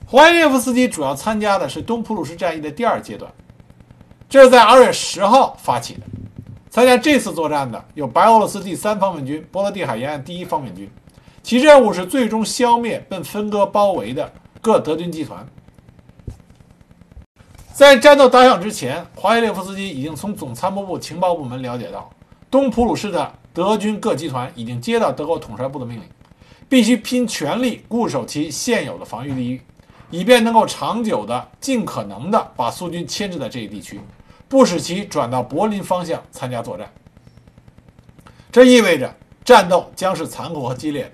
[0.06, 3.32] 华耶列夫斯基主要参加的是东普鲁士战役的第二阶段，
[4.28, 6.00] 这是在二月十号发起的。
[6.70, 10.88] 参加这次作战的有白俄罗斯第三方面军、波罗的海沿岸第一方面军，
[11.42, 15.46] 其任务是最终消灭被分割包围的各德军集团。
[17.72, 22.10] 在战斗打响之前，华耶列夫斯基已经从总参谋部情报部门了解到，
[22.50, 26.04] 东普鲁士的德军各集团已经接到德国统帅部的命令，
[26.68, 29.62] 必须拼全力固守其现有的防御地域，
[30.10, 33.98] 以便能够长久的、尽可能的把苏军牵制在这一地区，
[34.48, 36.92] 不使其转到柏林方向参加作战。
[38.50, 39.14] 这意味着
[39.46, 41.10] 战斗将是残酷和激烈的。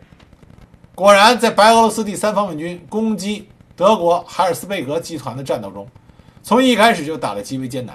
[0.97, 5.87] 果然，在白俄罗斯第三方面军攻击德国海尔斯贝格集团的战斗中，
[6.49, 7.95] 从一开始就打得极为艰难。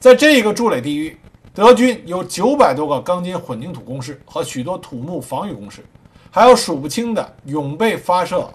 [0.00, 1.16] 在这个筑垒地域，
[1.54, 5.84] 德军有九百多个钢筋混凝土工事和许多土木防御工事，
[6.28, 8.52] 还有数不清的永备发射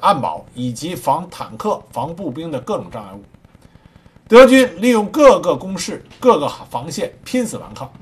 [0.00, 3.22] 暗堡以及防坦克、防步兵的各种障碍物。
[4.26, 7.92] 德军利用各个工事、各个防线拼死顽抗。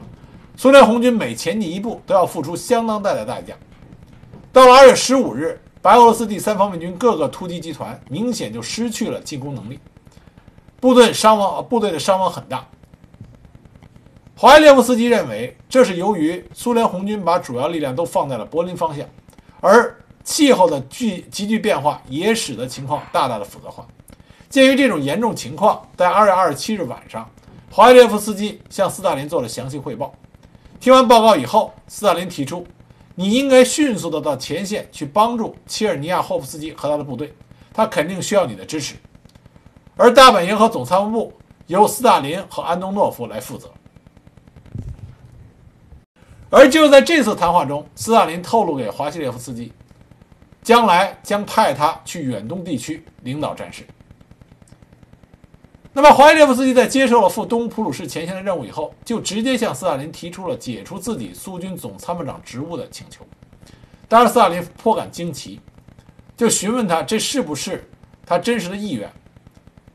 [0.56, 3.54] 苏联红军每前进一步都要付出相当大的代价。
[4.52, 9.80] 到了二月十五日，白俄罗斯第三方面军各个突击集团明显就失去了进攻能力，
[10.80, 12.66] 部队伤亡，部队的伤亡很大。
[14.36, 19.04] 华耶列夫斯基认为，这是由于苏联红军把主要力量都放在了柏林方向，
[19.60, 23.84] 而气候的剧急剧变化也使得情况大大的复杂化。
[24.48, 27.28] 鉴于这种严重情况，在二月二十七日晚上，
[27.70, 30.14] 华耶列夫斯基向斯大林做了详细汇报。
[30.78, 32.64] 听完报告以后，斯大林提出，
[33.16, 37.34] 你应该迅速的到前线去帮助切尔尼亚霍夫斯基和他的部队，
[37.74, 38.94] 他肯定需要你的支持。
[39.98, 41.32] 而大本营和总参谋部
[41.66, 43.68] 由斯大林和安东诺夫来负责。
[46.48, 49.72] 而就在这次谈话中，斯大林透露给华西列夫斯基，
[50.62, 53.84] 将来将派他去远东地区领导战事。
[55.92, 63.26] 那么，华西列夫斯基在接受了赴东普鲁士前线的任务以后，就直接向斯大林提出了解除自己苏军总参谋长职务的请求。
[64.06, 65.60] 当然，斯大林颇感惊奇，
[66.36, 67.90] 就询问他这是不是
[68.24, 69.10] 他真实的意愿。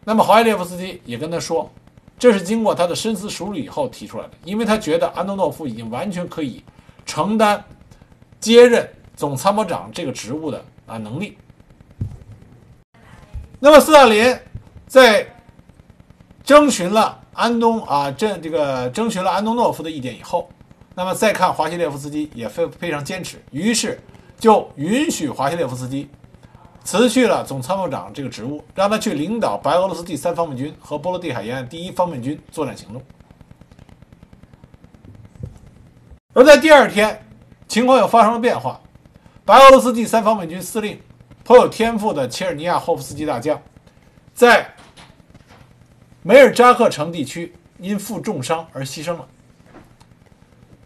[0.04, 1.72] 那么，华耶列夫斯基也跟他说，
[2.18, 6.64] 这是经过他的深思熟虑以后提出来的，因为他觉得安东诺夫已经完全可以
[7.06, 7.64] 承担
[8.40, 11.38] 接任总参谋长这个职务的啊能力。
[13.60, 14.38] 那么，斯大林
[14.88, 15.28] 在。
[16.46, 20.50] 征询了安东啊，这这个征询了安东诺夫的意见以后，
[20.94, 23.98] 那么再看华西列夫斯基也非非常坚持，于是
[24.38, 26.10] 就允许华西列夫斯基
[26.84, 33.02] 辞去了总参谋长这个职务，让他去领导白俄罗斯第三方面军和波罗的海沿岸第一方面军作战行动。
[36.34, 37.26] 而在第二天，
[37.68, 38.80] 情况又发生了变化，
[39.46, 41.00] 白俄罗斯第三方面军司令
[41.44, 43.62] 颇有天赋的切尔尼亚霍夫斯基大将，
[44.34, 44.70] 在。
[46.26, 49.28] 梅尔扎克城地区因负重伤而牺牲了。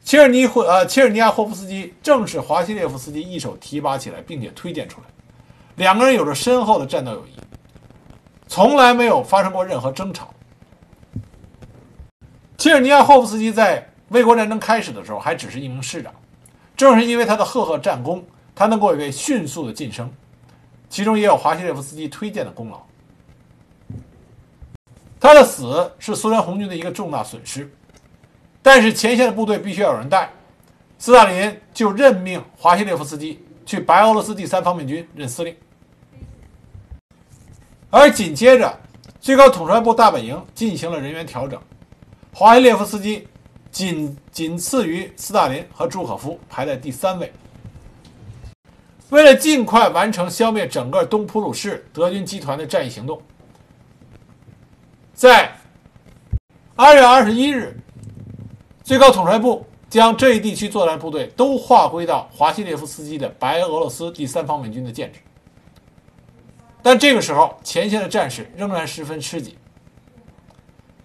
[0.03, 5.07] 切尔尼霍呃，切尔尼亚霍夫斯基正是华西列夫斯基一手提拔起来，并且推荐出来。
[5.77, 7.39] 两个人有着深厚的战斗友谊，
[8.47, 10.33] 从来没有发生过任何争吵。
[12.57, 16.11] 切尔尼亚霍夫斯基在卫国战争开始的时候还只是一名师长，
[16.75, 18.25] 正是因为他的赫赫战功，
[18.55, 20.11] 他能够被迅速的晋升，
[20.89, 22.81] 其中也有华西列夫斯基推荐的功劳。
[25.19, 27.71] 他的死是苏联红军的一个重大损失，
[28.63, 30.31] 但是前线的部队必须要有人带，
[30.97, 35.55] 斯大林就任命华西列夫斯基去白俄罗斯第三方面军任司令，
[37.89, 38.79] 而紧接着
[39.19, 41.59] 最高统帅部大本营进行了人员调整，
[42.33, 43.27] 华西列夫斯基
[43.71, 47.31] 仅仅次于斯大林和朱可夫，排在第三位。
[49.09, 53.21] 为了尽快完成消灭整个东普鲁士德军集团的战役行动。
[55.13, 55.49] 在
[56.75, 57.79] 二月二十一日，
[58.83, 65.19] 最高统帅部将这一地区作战部队都划归到华西列夫斯基的白俄罗斯第三方面军的建制。
[66.87, 69.57] 但这个时候，前线的战事仍然十分吃紧。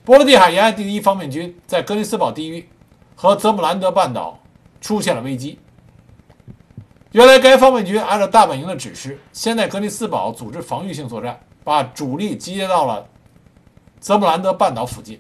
[0.05, 2.69] 波罗的海沿岸第一方面军在格林斯堡地域
[3.17, 4.39] 和泽姆兰德半岛
[4.81, 5.59] 出现了危机。
[7.11, 13.05] 原来该方面军按照大本营的指示，先在格林斯堡组织防御性作战，把主力集结到了。
[13.99, 15.19] 泽姆兰德半岛附近，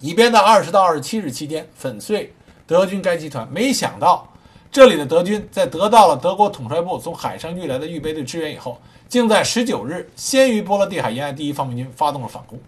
[0.00, 2.34] 以便在二十到二十七日期间粉碎
[2.66, 3.48] 德军该集团。
[3.52, 4.28] 没想到，
[4.74, 8.76] 这里的德军在得到了德国统帅部从海上运来的预备队支援以后，
[9.08, 12.58] 竟在十九日先于波罗的海沿岸第一方面军发动了反攻。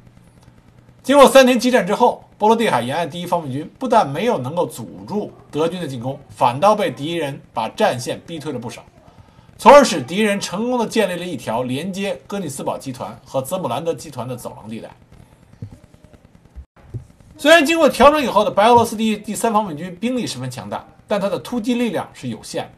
[1.03, 8.85] 经过三天激战之后，波罗的海沿岸第一方面军不但没有能够阻住德军的进攻，反倒被敌人把战线逼退了不少。
[9.59, 14.89] 从而使敌人成功的建立了一条连接哥尼斯堡集团和泽姆兰德集团的走廊地带。
[17.37, 22.71] 虽然经过调整以后的白俄罗斯第第三方面军兵力十分强大，但它的突击力量是有限，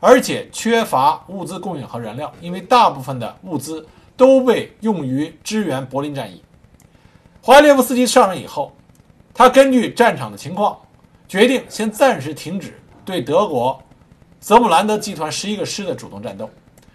[0.00, 6.42] 而且缺乏物资供应和燃料，因为大部分的物资都被用于支援柏林战役。
[7.42, 8.72] 华列夫斯基上任以后，
[9.32, 10.78] 他根据战场的情况，
[11.26, 13.82] 决定先暂时停止对德国。
[14.40, 16.48] 泽姆兰德集团十一个师的主动战斗，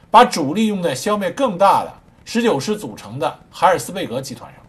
[0.09, 4.63] 把主力用在消灭更大的十九师组成的海尔斯贝格集团上。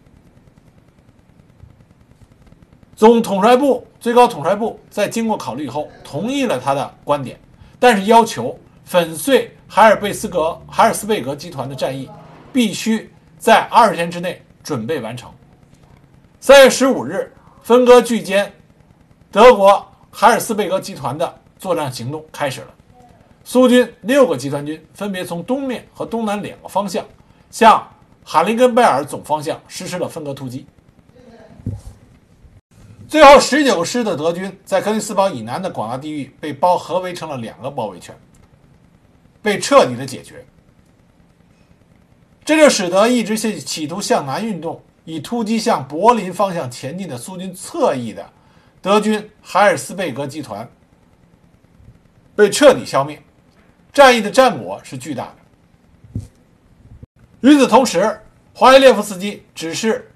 [2.95, 7.39] 总统帅部最高统帅部在经过考虑以后，同意了他的观点，
[7.79, 12.09] 但是要求粉碎海尔贝斯格海尔斯贝格集团的战役
[12.53, 15.29] 必须在二十天之内准备完成。
[16.39, 17.31] 三月十五日，
[17.63, 18.47] 分割巨歼
[19.31, 22.67] 德国海尔斯贝格集团的作战行动开始了。
[23.43, 27.03] 苏军六个集团军分别从东面和东南两个方向，
[27.49, 27.85] 向
[28.23, 30.65] 哈林根贝尔总方向实施了分割突击。
[33.07, 38.13] 最后，十九师的德军在格林斯堡以南的广大地域被包合围成了两个包围圈，
[39.41, 40.45] 被彻底的解决。
[42.43, 48.29] 这就使得一直是企图向南运动、以突击向柏林方向前进的苏军侧翼的
[48.81, 50.69] 德军海尔斯贝格集团
[52.35, 53.21] 被彻底消灭，
[53.93, 55.33] 战役的战果是巨大
[56.13, 56.21] 的。
[57.39, 58.19] 与此同时，
[58.53, 60.11] 华耶列夫斯基指示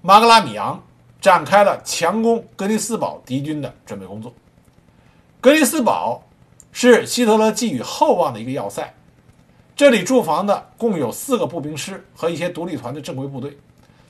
[0.00, 0.82] 马格拉米扬。
[1.22, 4.34] 展开了强攻格林斯堡敌军的准备工作。
[5.40, 6.20] 格林斯堡
[6.72, 8.92] 是希特勒寄予厚望的一个要塞，
[9.76, 13.56] 这里驻防的共有四个步兵师和一些独立团的正规部队，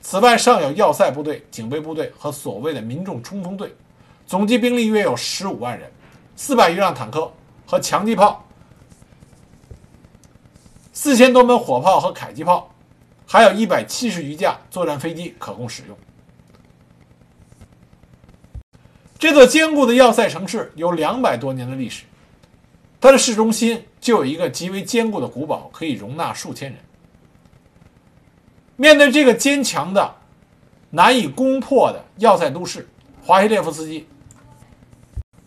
[0.01, 3.75] 此外尚有要塞部队、警备部队和所谓的民众冲锋队，
[4.25, 5.91] 总计兵力约有十五万人，
[6.35, 7.31] 四百余辆坦克
[7.67, 8.43] 和强击炮，
[10.91, 12.71] 四千多门火炮和迫击炮，
[13.27, 15.95] 还有一百七十余架作战飞机可供使用。
[19.23, 22.03] 这座坚固的要塞城市有两百多年的历史，
[22.99, 26.77] 它的市中心就有一个极为坚固的古堡，可以容纳数千人。
[28.75, 30.13] 面对这个坚强的、
[30.89, 32.85] 难以攻破的要塞都市，
[33.23, 34.05] 华西列夫斯基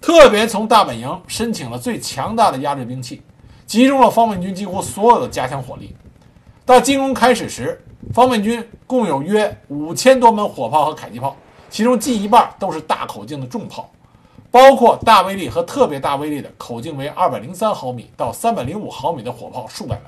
[0.01, 3.21] 特别从大本营申请了最强大的压制兵器，
[3.67, 5.95] 集中了方面军几乎所有的加强火力。
[6.65, 7.79] 到进攻开始时，
[8.15, 11.37] 方面军共有约五千多门火炮和迫击炮。
[11.69, 13.91] 其中近一半都是大口径的重炮，
[14.51, 20.05] 包括大威力和特别大威力的口径为二百零三毫米到三百零五毫米的火炮数百门。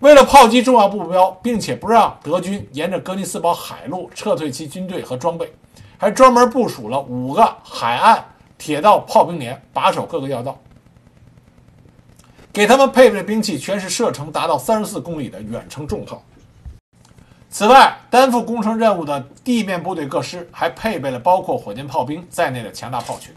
[0.00, 5.50] 为了炮击重要目标，并且不让德军沿着格尼斯堡海路撤退其军队和装备，
[5.96, 8.24] 还专门部署了五个海岸
[8.58, 10.58] 铁道炮兵连，把守各个要道。
[12.52, 16.22] 给他们配备的兵器全是射程达到三十四公里的远程重炮。
[17.54, 23.32] 此外，担负攻城任务的地面部队各师还配备了包括火箭炮兵在内的强大炮群。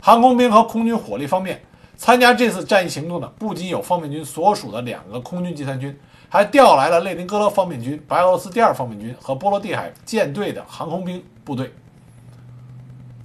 [0.00, 1.60] 航空兵和空军火力方面，
[1.98, 5.94] 参加这次战役行动的不仅有方面军所属的两个空军集团军，
[6.30, 11.70] 还调来了列宁格勒方面军、白俄罗斯第二方面军和波罗的海舰队的航空兵部队。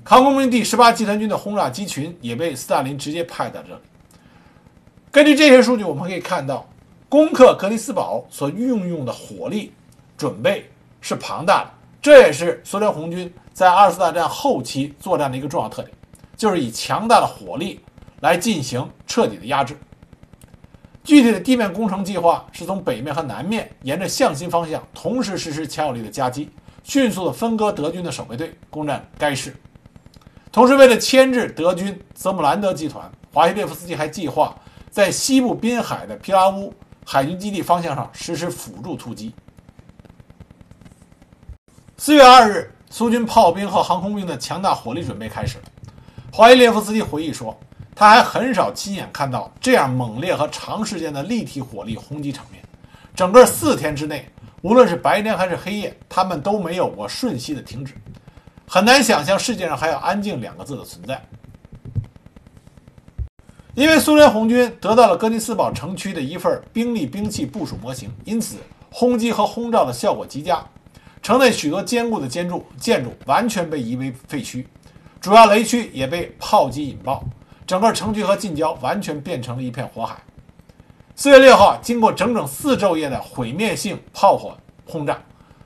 [0.03, 3.80] 航空兵第十八集团军的轰炸机群也被斯大林直接派在这里。
[5.09, 6.68] 根据这些数据，我们可以看到，
[7.07, 9.72] 攻克格里斯堡所运用的火力。
[10.22, 10.69] 准备
[11.01, 15.91] 是庞大的，这也是苏联红军在二次大战后期作战的一个重要特点，
[16.38, 17.80] 就是以强大的火力
[18.19, 19.76] 来进行彻底的压制。
[21.03, 26.51] 具体的地面工程计划是从北面和南面沿着向心方向同时实施强有力的夹击，
[26.84, 29.55] 迅速的分割德军的守备队，攻占该市。
[30.51, 34.55] 同时，为了牵制德军泽姆兰德集团，华西列夫斯基还计划
[34.91, 36.72] 在西部滨海的皮拉乌
[37.03, 39.34] 海军基地方向上实施辅助突击。
[42.04, 45.66] 四月二日，苏军炮兵和航空兵的强大火力准备开始了。
[46.34, 47.56] 华伊列夫斯基回忆说
[47.95, 52.60] ：“他还很少亲眼看到这样猛烈和长时间的立体火力轰击场面。
[53.16, 54.28] 整个四天之内，
[54.64, 57.93] 无论是白天还是黑夜，他们都没有过瞬息的停止。
[58.68, 61.22] 很难想象世界上还有安静两个字的存在。
[63.76, 68.58] 因为苏联红军得到了格尼斯堡城区的一份兵力兵器部署模型，因此
[68.89, 70.66] 轰击和轰炸的效果极佳。”
[71.22, 74.65] 城内许多坚固的建筑建筑完全被夷为废墟，
[75.19, 77.24] 主要雷区也被炮击引爆，
[77.67, 80.17] 整个城区和近郊完全变成了一片火海。
[81.15, 85.22] 四月六号，经过整整四昼夜的毁灭性炮火轰炸，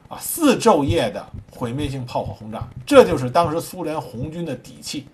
[0.10, 5.08] 啊，四昼夜的毁灭性炮火轰炸，这就是当时苏联红军的底气。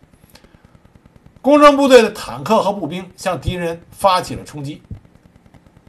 [1.39, 4.81] 工程部队的坦克和步兵向敌人发起了冲击。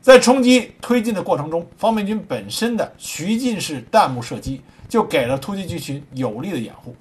[0.02, 6.96] 在冲击推进的过程中，方面军本身的徐进式弹幕射击就给了突击机群有力的掩护。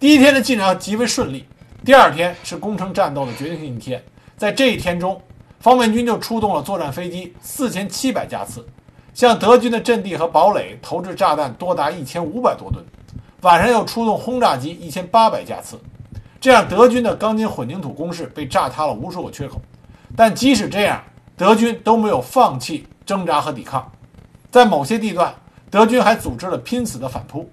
[0.00, 1.44] 第一天的进展极为顺利，
[1.84, 4.02] 第二天是攻城战斗的决定性一天。
[4.38, 5.20] 在这一天中，
[5.60, 8.66] 方面军就出动了作战飞机四千七百架次，
[9.12, 12.82] 向德军的阵地和堡垒投掷炸弹多达一千五百多吨。
[13.42, 15.78] 晚上又出动轰炸机一千八百架次，
[16.40, 19.60] 这样德军的钢筋混凝土工事被炸塌了无数个缺口。
[20.16, 21.02] 但即使这样，
[21.36, 23.90] 德军都没有放弃挣扎和抵抗。
[24.50, 25.34] 在某些地段，
[25.70, 27.50] 德军还组织了拼死的反扑。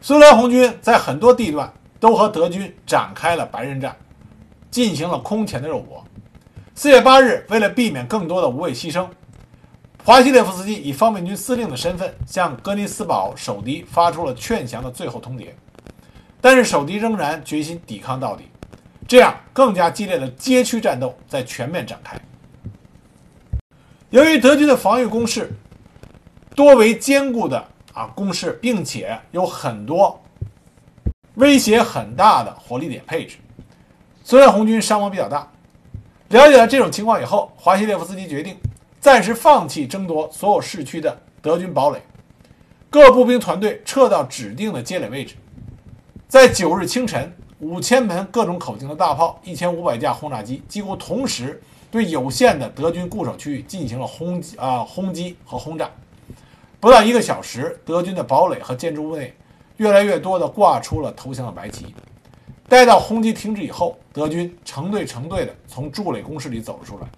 [0.00, 3.96] 苏联红军在很多地段都和德军展开了白刃战，
[4.70, 6.04] 进行了空前的肉搏。
[6.74, 9.06] 四月八日，为了避免更多的无谓牺牲，
[10.04, 15.48] 华西列夫斯基以方面军司令的身份向格尼斯堡守敌发出了劝降的最后通牒。
[16.42, 18.50] 但是守敌仍然决心抵抗到底，
[19.06, 22.18] 这样更加激烈的街区战斗在全面展开。
[24.10, 25.52] 由于德军的防御工事
[26.54, 30.22] 多为坚固的啊工事，并且有很多
[31.34, 33.36] 威胁很大的火力点配置，
[34.22, 35.50] 苏联红军伤亡比较大。
[36.28, 38.56] 了解了这种情况以后，华西列夫斯基决定
[39.00, 42.00] 暂时放弃争夺所有市区的德军堡垒，
[42.88, 45.34] 各步兵团队撤到指定的接垒位置。
[46.28, 47.32] 在九日清晨，
[47.64, 55.90] 五千门各种口径的大炮，一千五百架轰炸机，几乎同时对有限的德军固守区域进行了轰击啊轰击和轰炸。
[56.78, 59.32] 不到一个小时，德军的堡垒和建筑物内
[59.78, 61.86] 越来越多的挂出了投降的白旗。
[62.68, 67.08] 待到轰击停止以后，德军成队成队的从筑垒工事里走了出来。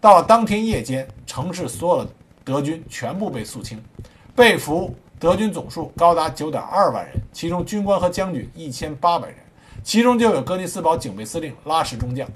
[0.00, 2.10] 到了当天夜间，城市所有的
[2.42, 3.78] 德军全部被肃清，
[4.34, 9.36] 被俘德军总数高达九点二万人，其中军官和将军一千八百人，
[9.82, 12.28] 其中就有格尼斯堡警备司令拉什中将。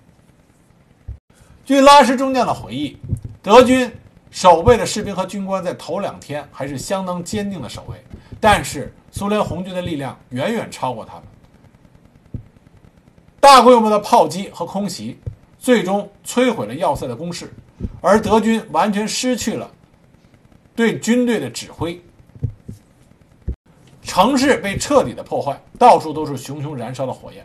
[1.65, 2.97] 据拉什中将的回忆，
[3.43, 3.91] 德军
[4.31, 7.97] 守备的士兵和军官在头两天还是相当坚定的守卫，
[8.41, 11.23] 但是苏联红军的力量远远超过他们。
[13.41, 15.19] 大规模的炮击和空袭，
[15.59, 17.53] 最终摧毁了要塞的工事，
[18.01, 19.71] 而德军完全失去了
[20.75, 22.03] 对军队的指挥，
[24.05, 27.45] 城市被彻底的破坏，到处都是熊熊燃烧的火焰。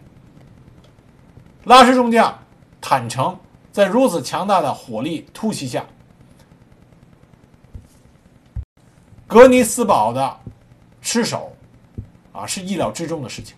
[1.64, 2.38] 拉什中将
[2.80, 3.36] 坦诚，
[3.72, 5.86] 在如此强大的火力突袭下，
[9.26, 10.39] 格尼斯堡的
[11.01, 11.51] 失守，
[12.34, 13.55] 啊，是意料之中的事情。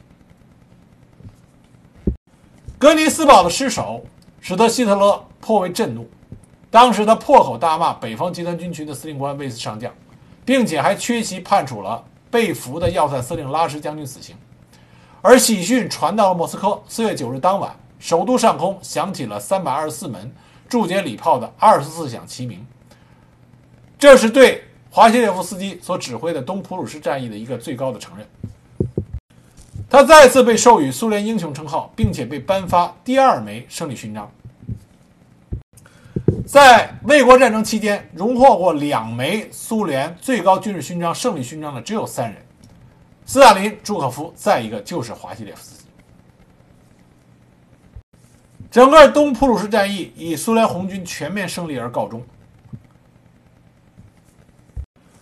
[2.78, 4.06] 格尼斯堡的失守
[4.40, 6.10] 使得希特勒颇为震怒，
[6.70, 9.94] 当时他破口大骂北方集团军群的司令官魏斯上将，
[10.46, 14.36] 并且还缺席判处了被俘的要塞司令拉什将军死刑。
[15.22, 20.34] 而喜讯传到了莫斯科，四月九日当晚，首都上空响起了三百二十四门
[20.68, 22.66] 驻捷礼炮的二十四响齐鸣，
[24.00, 28.26] 这是对华西列夫斯基所指挥的东普鲁士战役的一个最高的承认。
[29.90, 34.32] 他再次被授予苏联英雄称号，并且被颁发第二枚胜利勋章。
[36.46, 42.46] 在卫国战争期间，荣获过两枚苏联最高军事勋章——胜利勋章的只有三人：
[43.26, 45.86] 斯大林、朱可夫，再一个就是华西列夫斯基。
[48.70, 52.22] 整个东普鲁士战役以苏联红军全面胜利而告终。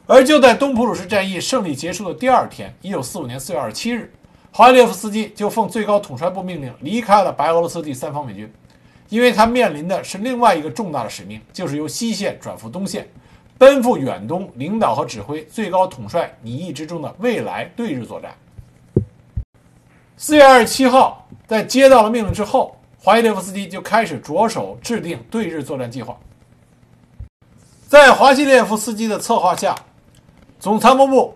[0.07, 4.11] 而就在东普鲁士战役胜利结束的第二天——一九四五年四月二十七日。
[4.51, 8.51] 华西列夫斯基就奉最高统帅部命令离开了白俄罗斯第三方面军，
[9.09, 13.07] 因为他面临的是另外一个重大的使命，就是由西线转赴东线，
[13.57, 18.33] 奔赴远东，领导和指挥最高统帅拟议之中的未来对日作战。
[20.15, 26.17] 四月二十七号，在接到了命令之后，华西列夫斯基就开始着手制定对日作战计划。
[27.87, 29.75] 在华西列夫斯基的策划下，
[30.59, 31.35] 总参谋部。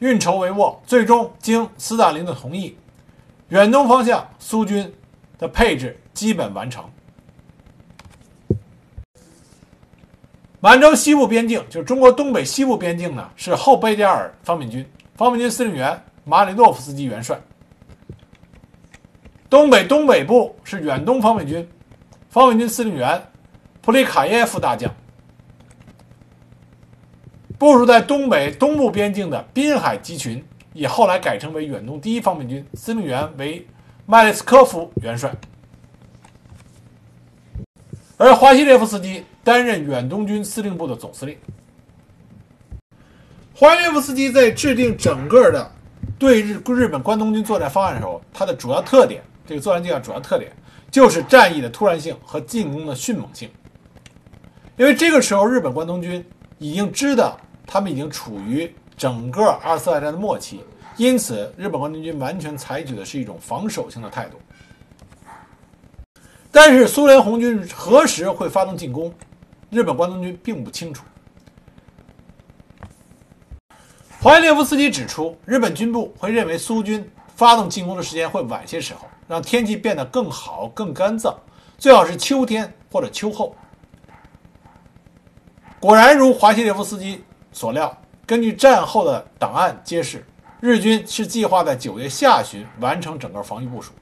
[0.00, 2.76] 运筹帷幄，最终经斯大林的同意，
[3.48, 4.94] 远东方向苏军
[5.36, 6.88] 的配置基本完成。
[10.60, 14.84] 满洲西部边境，就是中国东北西部边境呢，是后贝加尔方面军，
[15.14, 17.38] 方面军司令员马里诺夫斯基元帅。
[19.48, 21.66] 东北东北部是远东方面军，
[22.28, 23.22] 方面军司令员
[23.80, 24.92] 普里卡耶夫大将。
[27.56, 33.66] 部署在东北东部边境的滨海集群，也后来改称为远东第一方面军，司令员为
[34.06, 35.32] 麦列斯科夫元帅，
[38.16, 41.36] 而华西列夫斯基担任远东军司令部的总司令。
[43.54, 45.70] 华约夫斯基在制定整个的
[46.18, 50.52] 对日日本关东军作战方案的时候，它的主要特点，这个作战计划主要特点
[50.90, 53.50] 就是战役的突然性和进攻的迅猛性，
[54.76, 56.24] 因为这个时候日本关东军
[56.58, 57.38] 已经知道。
[57.70, 60.62] 他们已经处于整个二次大战的末期，
[60.96, 64.40] 因此日本关东军完全采取的是一种防守性的态度。
[66.50, 69.12] 但是苏联红军何时会发动进攻，
[69.70, 71.04] 日本关东军并不清楚。
[74.20, 81.34] 华西列夫斯基指出，日本军部会认为苏军发动进攻的时间会晚些时候，让天气变得更好、更干燥，
[81.78, 83.54] 最好是秋天或者秋后。
[85.78, 87.24] 果然如华西列夫斯基。
[87.50, 87.96] 所料，
[88.26, 90.24] 根据战后的档案揭示，
[90.60, 93.92] 日军是计划在九月下旬完成整个防御部署，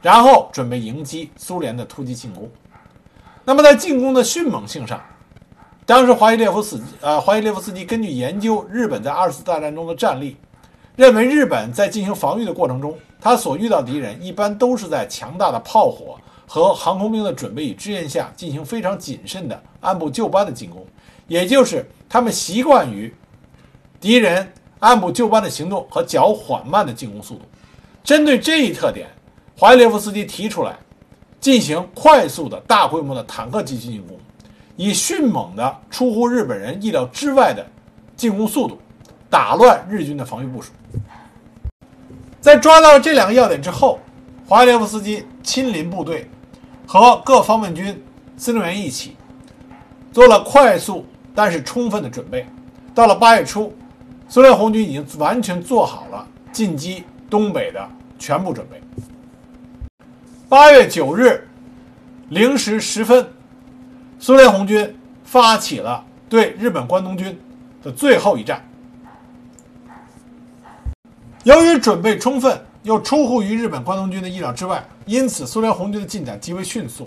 [0.00, 2.50] 然后准备迎击苏联的突击进攻。
[3.48, 5.02] 那么在进攻的迅猛性上，
[5.86, 10.36] 当时华伊列夫斯呃华伊列夫斯基根据研究日本在二次大战中的战例，
[10.96, 20.86] 认为日本在进行防御的过程中，他所遇到敌人一般都是在强大的炮火和航空兵的准备与支援下进行非常谨慎的按部就班的进攻，
[21.26, 23.16] 也就是他们习惯于
[23.98, 27.40] 敌人按部就班的行动和较缓慢的进攻速度。
[28.04, 29.08] 针对这一特点，
[29.56, 30.76] 华伊列夫斯基提出来
[31.40, 34.18] 进行快速的大规模的坦克击击进攻。
[34.76, 37.66] 以迅猛的、出乎日本人意料之外的
[38.16, 38.78] 进攻速度，
[39.28, 40.70] 打乱日军的防御部署。
[42.40, 43.98] 在抓到这两个要点之后，
[44.46, 46.30] 华列夫斯基亲临部队，
[46.86, 48.00] 和各方面军
[48.36, 49.16] 司令员一起，
[50.12, 52.46] 做了快速但是充分的准备。
[52.94, 53.74] 到了八月初，
[54.28, 57.84] 苏联红军已经完全做好了进击东北的
[58.16, 58.80] 全部准备。
[60.48, 61.46] 八月九日
[62.30, 63.28] 零时十分。
[64.18, 67.38] 苏联红军发起了对日本关东军
[67.82, 68.66] 的最后一战。
[71.44, 77.06] 由于准备充分，又出乎于日本关东军的意料之外，因此苏联红军的进展极为迅速。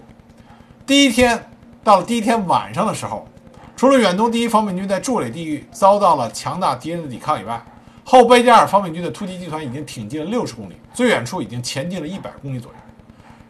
[0.85, 1.43] 第一天
[1.83, 3.27] 到了第一天晚上的时候，
[3.75, 7.59] 除了远东第一方面军在筑垒地域遭到了强大敌人的抵抗以外，
[8.05, 12.77] 后贝加尔方面军的突击集团已经挺进了六十公里，最远处已经前进了一百公里左右。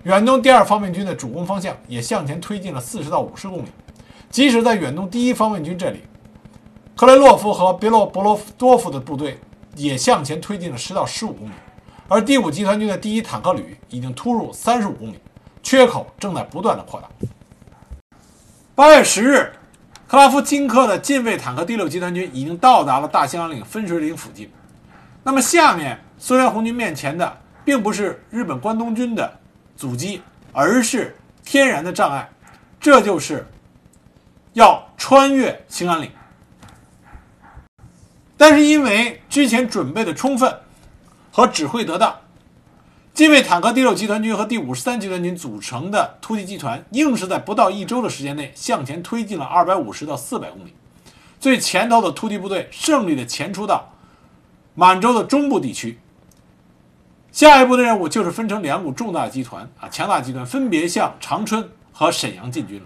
[0.04, 3.68] 远东第二方面军的主攻方向也向前推进了四十到五十公里，
[4.32, 6.02] 即使在远东第一方面军这里，
[6.96, 9.40] 克雷洛夫和别洛博罗多夫的部队
[9.76, 11.54] 也向前推进了十到十五公里，
[12.08, 15.20] 而第五集团军的第一坦克旅已经突入三十五公里，
[15.62, 17.08] 缺口正在不断的扩大。
[18.74, 19.54] 八月十日，
[20.08, 24.50] 克拉夫金科的近卫坦克第六集团军已经到达了大兴安岭分水岭附近。
[25.22, 29.41] 那么，下面苏联红军面前的并不是日本关东军的。
[29.82, 30.22] 阻击，
[30.54, 32.30] 而是天然的障碍，
[32.80, 33.48] 这就是
[34.54, 36.12] 要穿越兴安岭。
[38.38, 40.56] 但是因为之前准备的充分
[41.32, 42.16] 和指挥得当，
[43.12, 50.76] 近卫坦克第六集团军和第五十三集团军组成的突击集团，硬是在不到一周的时间内向前推进了二百五十到四百公里。
[51.40, 53.92] 最前头的突击部队胜利的前出到
[54.76, 55.98] 满洲的中部地区。
[57.32, 62.86] 下一步的任务就是分成两股重大集团啊，强大集团分别向长春和沈阳进军了。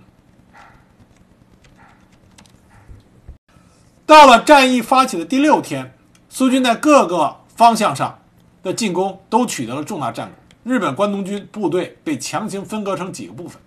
[4.06, 5.98] 到了战役发起的第六天，
[6.30, 8.20] 苏军在各个方向上
[8.62, 10.36] 的进攻都取得了重大战果。
[10.64, 13.60] 日本关东军部队被强行分割成几个部分，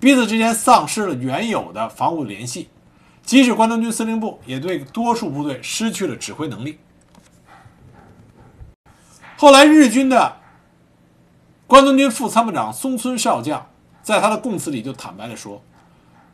[0.00, 2.68] 彼此之间丧失了原有的防务联系，
[3.22, 6.78] 即使关东军司令部也对多数部队失去了指挥能力。
[9.36, 10.36] 后来，日军的
[11.66, 13.66] 关东军副参谋长松村少将
[14.00, 15.60] 在他的供词里就坦白地说：“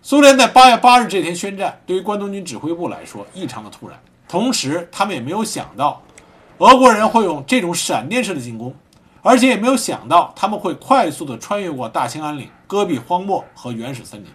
[0.02, 3.98] 苏联在八月八日这天宣战，对于关东军指挥部来说异常的突然。
[4.28, 6.02] 同时，他们也没有想到
[6.58, 8.74] 俄国人会用这种闪电式的进攻，
[9.22, 14.30] 而且也没有想到他们会快速地穿越过大兴安岭、戈壁荒漠和原始森林。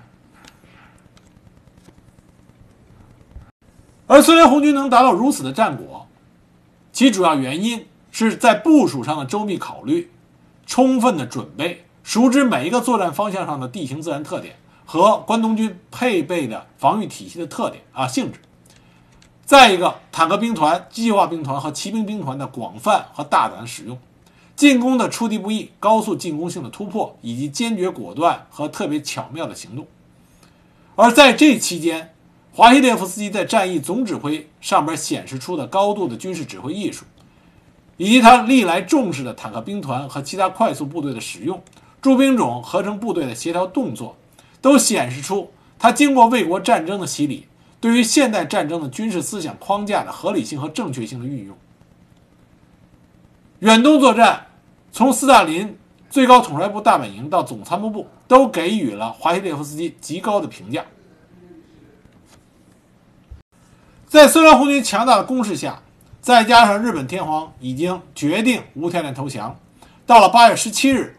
[4.07, 6.07] 而苏联红军能达到如此的战果，
[6.91, 7.85] 其主要原因。”
[8.17, 10.09] 是在部署上的周密考虑，
[10.65, 14.55] 充分的准备，熟知每一个作战方向上的地形自然特点
[14.85, 18.39] 和关东军配备的防御体系的特点啊性质。
[19.43, 23.99] 再一个，坦克兵团、机械化兵团和骑兵兵团的广泛和大胆使用，
[24.55, 29.85] 进攻的出敌不意、高速进攻性的突破，以及坚决果断和特别巧妙的行动。
[30.95, 32.13] 而在这期间，
[32.53, 37.03] 华西列夫斯基在战役总指挥上边显示出的高度的军事指挥艺术。
[37.97, 41.63] 以及他历来重视的坦克兵团和其他快速部队的使用，
[42.01, 44.17] 驻兵种合成部队的协调动作，
[44.61, 47.47] 都显示出他经过卫国战争的洗礼，
[47.79, 51.55] 对于现代战争的军事思想框架的合理性和正确性的运用。
[53.59, 54.47] 远东作战，
[54.91, 55.77] 从斯大林
[56.09, 60.83] 最高统帅部大本营到总参谋部，都给予了华西列夫斯基极高的评价。
[64.05, 65.81] 在苏联红军强大的攻势下。
[66.25, 69.59] 再加上日本天皇已经决定无条件投降，
[70.07, 71.15] 到了八月十七日，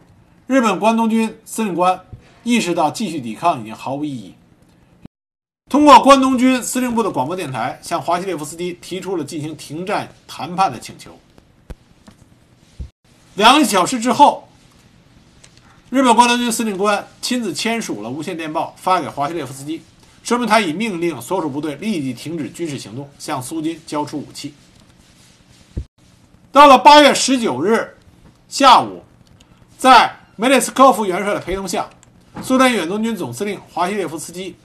[0.48, 2.00] 日本关东军司令官
[2.42, 4.34] 意识到继续抵抗已经毫无意义，
[5.70, 11.16] 通过关东军司令部的广播电台向华西列夫斯基提出了进行停战谈判的请求。
[13.36, 14.48] 两个小时之后，
[15.88, 19.82] 日本关东军司令官亲自签署了无线电报发给华西列夫斯基，
[20.24, 24.52] 说明他已命令所属部队立即停止军事行动，向苏军交出武器。
[26.56, 27.98] 到了八月十九日
[28.48, 29.02] 下午，
[29.76, 31.86] 在梅列斯科夫元帅的陪同下，
[32.42, 34.56] 苏联远东军总司令华西列夫斯基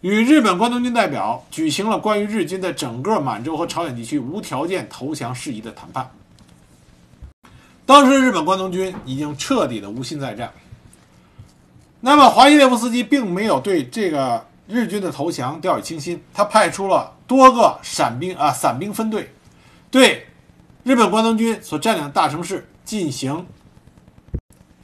[0.00, 6.10] 与日本关东军代表举行了关于日军在整个满洲和朝鲜地区无条件投降事宜的谈判。
[7.84, 10.50] 当时日本关东军已经彻底的无心再战。
[12.00, 19.30] 那么华西列夫斯基并没有对这个日军的投降掉以轻心，他派出了多个散兵啊散兵分队，
[19.90, 20.26] 对
[20.82, 23.46] 日本关东军所占领的大城市进行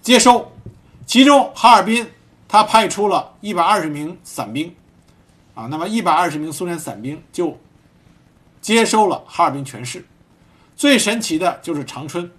[0.03, 0.53] 接收。
[1.07, 2.09] 其中哈尔滨，
[2.47, 4.75] 他派出了一百二十名散兵，
[5.55, 7.59] 啊，那么一百二十名苏联散兵就
[8.61, 10.07] 接收了哈尔滨全市。
[10.77, 12.31] 最神奇的就是长春，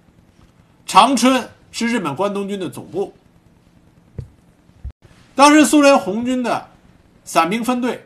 [0.86, 3.12] 长春是日本关东军的总部。
[5.34, 6.68] 当时苏联红军的
[7.32, 8.04] 伞兵分队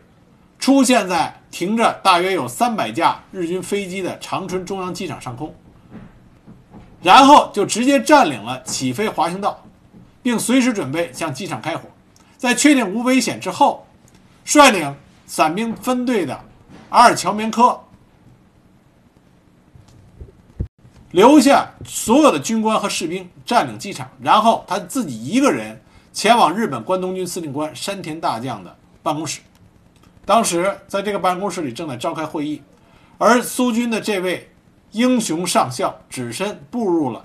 [0.57, 5.53] 出现在停着大约有三百架日军飞机的长春中央机场上空，
[7.03, 9.65] 然后就直接占领了起飞滑行道，
[10.23, 11.89] 并随时准备向机场开火。
[12.39, 13.85] 在确定无危险之后，
[14.45, 14.95] 率领
[15.27, 16.45] 伞兵分队的
[16.91, 17.81] 阿尔乔棉科
[21.11, 25.83] 留下所有的军官和士兵占领机场，然后他自己一个人。
[26.13, 28.75] 前往日本关东军司令官山田大将的
[29.07, 29.41] 办公室，
[30.25, 32.61] 当时在这个办公室里正在召开会议，
[33.19, 34.51] 而苏军的这位
[34.91, 37.25] 英雄上校只身步入了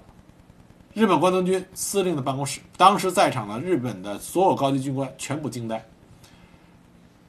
[0.94, 2.60] 日本关东军司令的办公室。
[2.78, 5.84] 当时在场的日本的所有高级军官全部惊呆。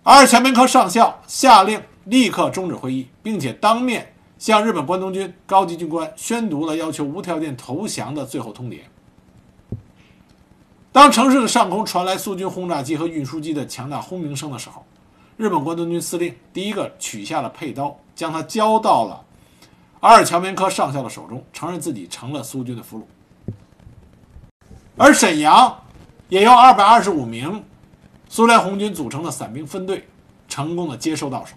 [0.03, 8.81] 阿尔前门科上校下令立刻终止会议，并且当面向日本关东军高级军官宣读了要求无条件投降的最后通牒。
[10.93, 14.85] 当城市的上空传来苏军轰炸机和运输机的强大轰鸣声的时候，
[15.39, 19.25] 日本关东军司令第一个取下了佩刀，将它交到了
[20.01, 23.03] 阿尔乔棉科上校的手中，承认自己成了苏军的俘虏。
[24.99, 25.83] 而沈阳
[26.29, 27.65] 也由二百二十五名
[28.29, 30.07] 苏联红军组成的伞兵分队
[30.47, 31.57] 成功的接收到手。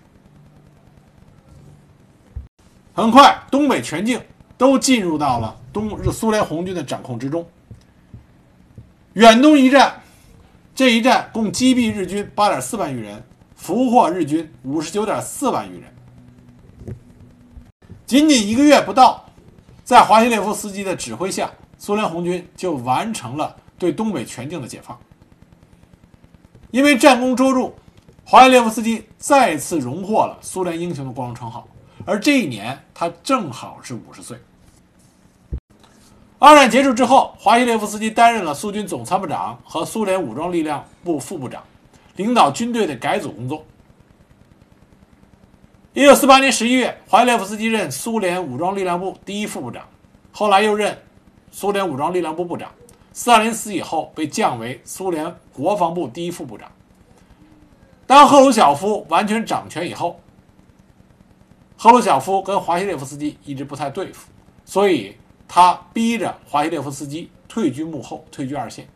[2.93, 4.21] 很快，东北全境
[4.57, 7.45] 都进入到了东日苏联红军的掌控之中。
[9.15, 10.01] 远东一战，
[10.75, 13.23] 这一战共击毙日军八点四万余人，
[13.55, 16.95] 俘获日军五十九点四万余人。
[18.05, 19.23] 仅仅一个月不到，
[19.85, 24.99] 在华西列夫斯基的指挥下，苏联红军就完成了对东北全境的解放。
[26.71, 27.73] 因为战功卓著，
[28.25, 31.65] 华西列夫斯基再次荣获了苏联英雄的光荣称号。
[32.05, 34.37] 而这一年，他正好是五十岁。
[36.37, 41.63] 二战结束之后，华西列夫斯基担任了苏军总参谋长和苏联武装力量部副部长，
[42.17, 43.63] 领导军队的改组工作。
[45.93, 49.87] 一九四八年十一月，华西列夫斯基任苏联武装力量部第一副部长，
[50.33, 51.01] 后来又任
[51.51, 52.69] 苏联武装力量部部长。
[53.13, 56.69] 斯大林死以后，被降为苏联国防部第一副部长。
[58.05, 60.19] 当赫鲁晓夫完全掌权以后，
[61.77, 64.29] 赫鲁晓夫跟华西列夫斯基一直不太对付，
[64.65, 65.15] 所以。
[65.47, 68.87] 他逼着华西列夫斯基退居幕后，退居二线。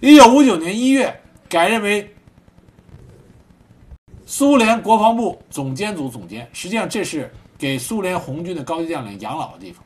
[0.00, 2.14] 一九五九年一月，改任为
[4.24, 6.48] 苏联国防部总监组总监。
[6.52, 9.84] 实际上，这是给苏联红军的高级将领养老的地方。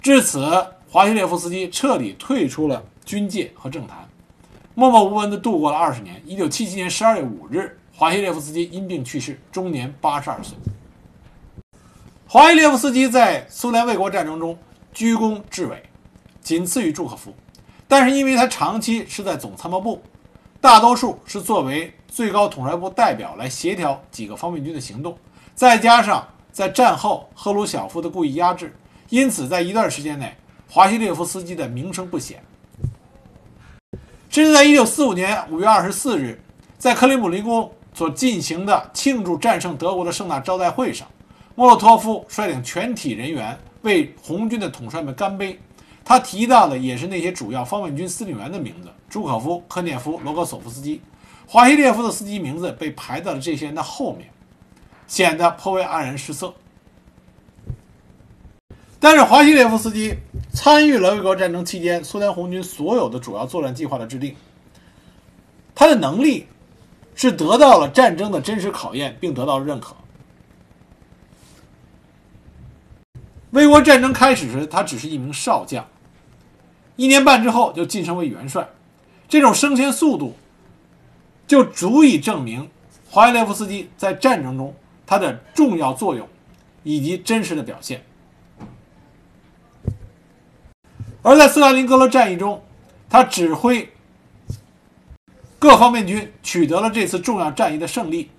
[0.00, 4.08] 至此，华西列夫斯基彻底退出了军界和政坛，
[4.74, 6.22] 默默无闻地度过了二十年。
[6.24, 10.56] 一九七七年十二月五日，华西列夫斯基因病去世，终年八十二岁。
[12.36, 14.58] 华伊列夫斯基在苏联卫国战争中
[14.92, 15.82] 居功至伟，
[16.42, 17.34] 仅次于朱可夫。
[17.88, 20.02] 但是，因为他长期是在总参谋部，
[20.60, 25.16] 大多数是作为最高统帅部代表来协调几个方面军的行动，
[25.54, 28.76] 再加上在战后赫鲁晓夫的故意压制，
[29.08, 30.36] 因此在一段时间内，
[30.68, 32.44] 华西列夫斯基的名声不显。
[34.28, 36.42] 甚至在1945年5月24日，
[36.76, 41.08] 在克里姆林宫所进行的庆祝战胜德国的盛大招待会上。
[41.56, 45.58] 莫洛托夫率领全体人员为红军的统帅们干杯，
[46.04, 51.00] 他提到的也是那些主要方面军司令员的名字：朱可夫、科涅夫、罗格索夫斯基、
[51.46, 54.28] 华西列夫的司机名字被排到了这些人的后面，
[55.06, 56.52] 显得颇为黯然失色。
[59.00, 60.14] 但是华西列夫斯基
[60.52, 64.36] 参与了卫国战争期间苏联红军所有的主要作战计划的制定，
[65.74, 66.46] 他的能力
[67.14, 69.96] 是得到了战争的真实考验，并得到了认可。
[73.50, 75.86] 卫国战争开始时，他只是一名少将。
[76.96, 78.68] 一年半之后，就晋升为元帅。
[79.28, 80.36] 这种升迁速度
[81.46, 82.68] 就足以证明
[83.10, 84.74] 华西列夫斯基在战争中
[85.06, 86.28] 他的重要作用
[86.82, 88.02] 以及真实的表现。
[91.22, 92.62] 而在斯大林格勒战役中，
[93.08, 93.92] 他指挥
[95.58, 98.30] 各方面军取得了这次重要战役的胜利，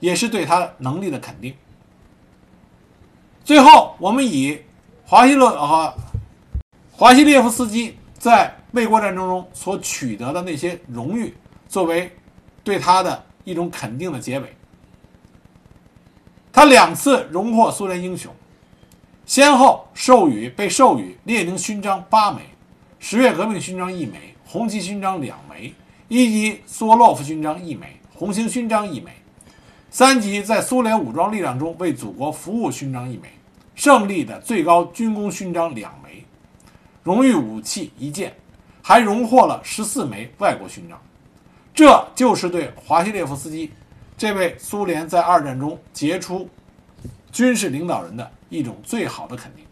[0.00, 1.54] 也是对他能力的肯定。
[3.44, 4.60] 最后，我们以
[5.04, 5.94] 华西勒和
[6.92, 11.34] 华西列夫斯基在卫国战争中所取得的那些荣誉，
[11.68, 12.14] 作为
[12.62, 14.54] 对他的一种肯定的结尾。
[16.52, 18.32] 他两次荣获苏联英雄。
[19.24, 22.40] 先后授予被授予列宁勋章八枚，
[22.98, 25.72] 十月革命勋章一枚，红旗勋章两枚，
[26.08, 29.12] 一级苏沃洛夫勋章一枚，红星勋章一枚，
[29.92, 33.28] 三级在苏联武装力量中为祖国服务勋章一枚，
[33.74, 36.24] 胜利的最高军工勋章两枚，
[37.02, 38.34] 荣誉武器一件，
[38.80, 40.98] 还荣获了十四枚外国勋章。
[41.74, 43.70] 这就是对华西列夫斯基
[44.16, 46.48] 这位苏联在二战中杰出
[47.30, 48.30] 军事领导人的。
[48.48, 49.64] 一种最好的肯定。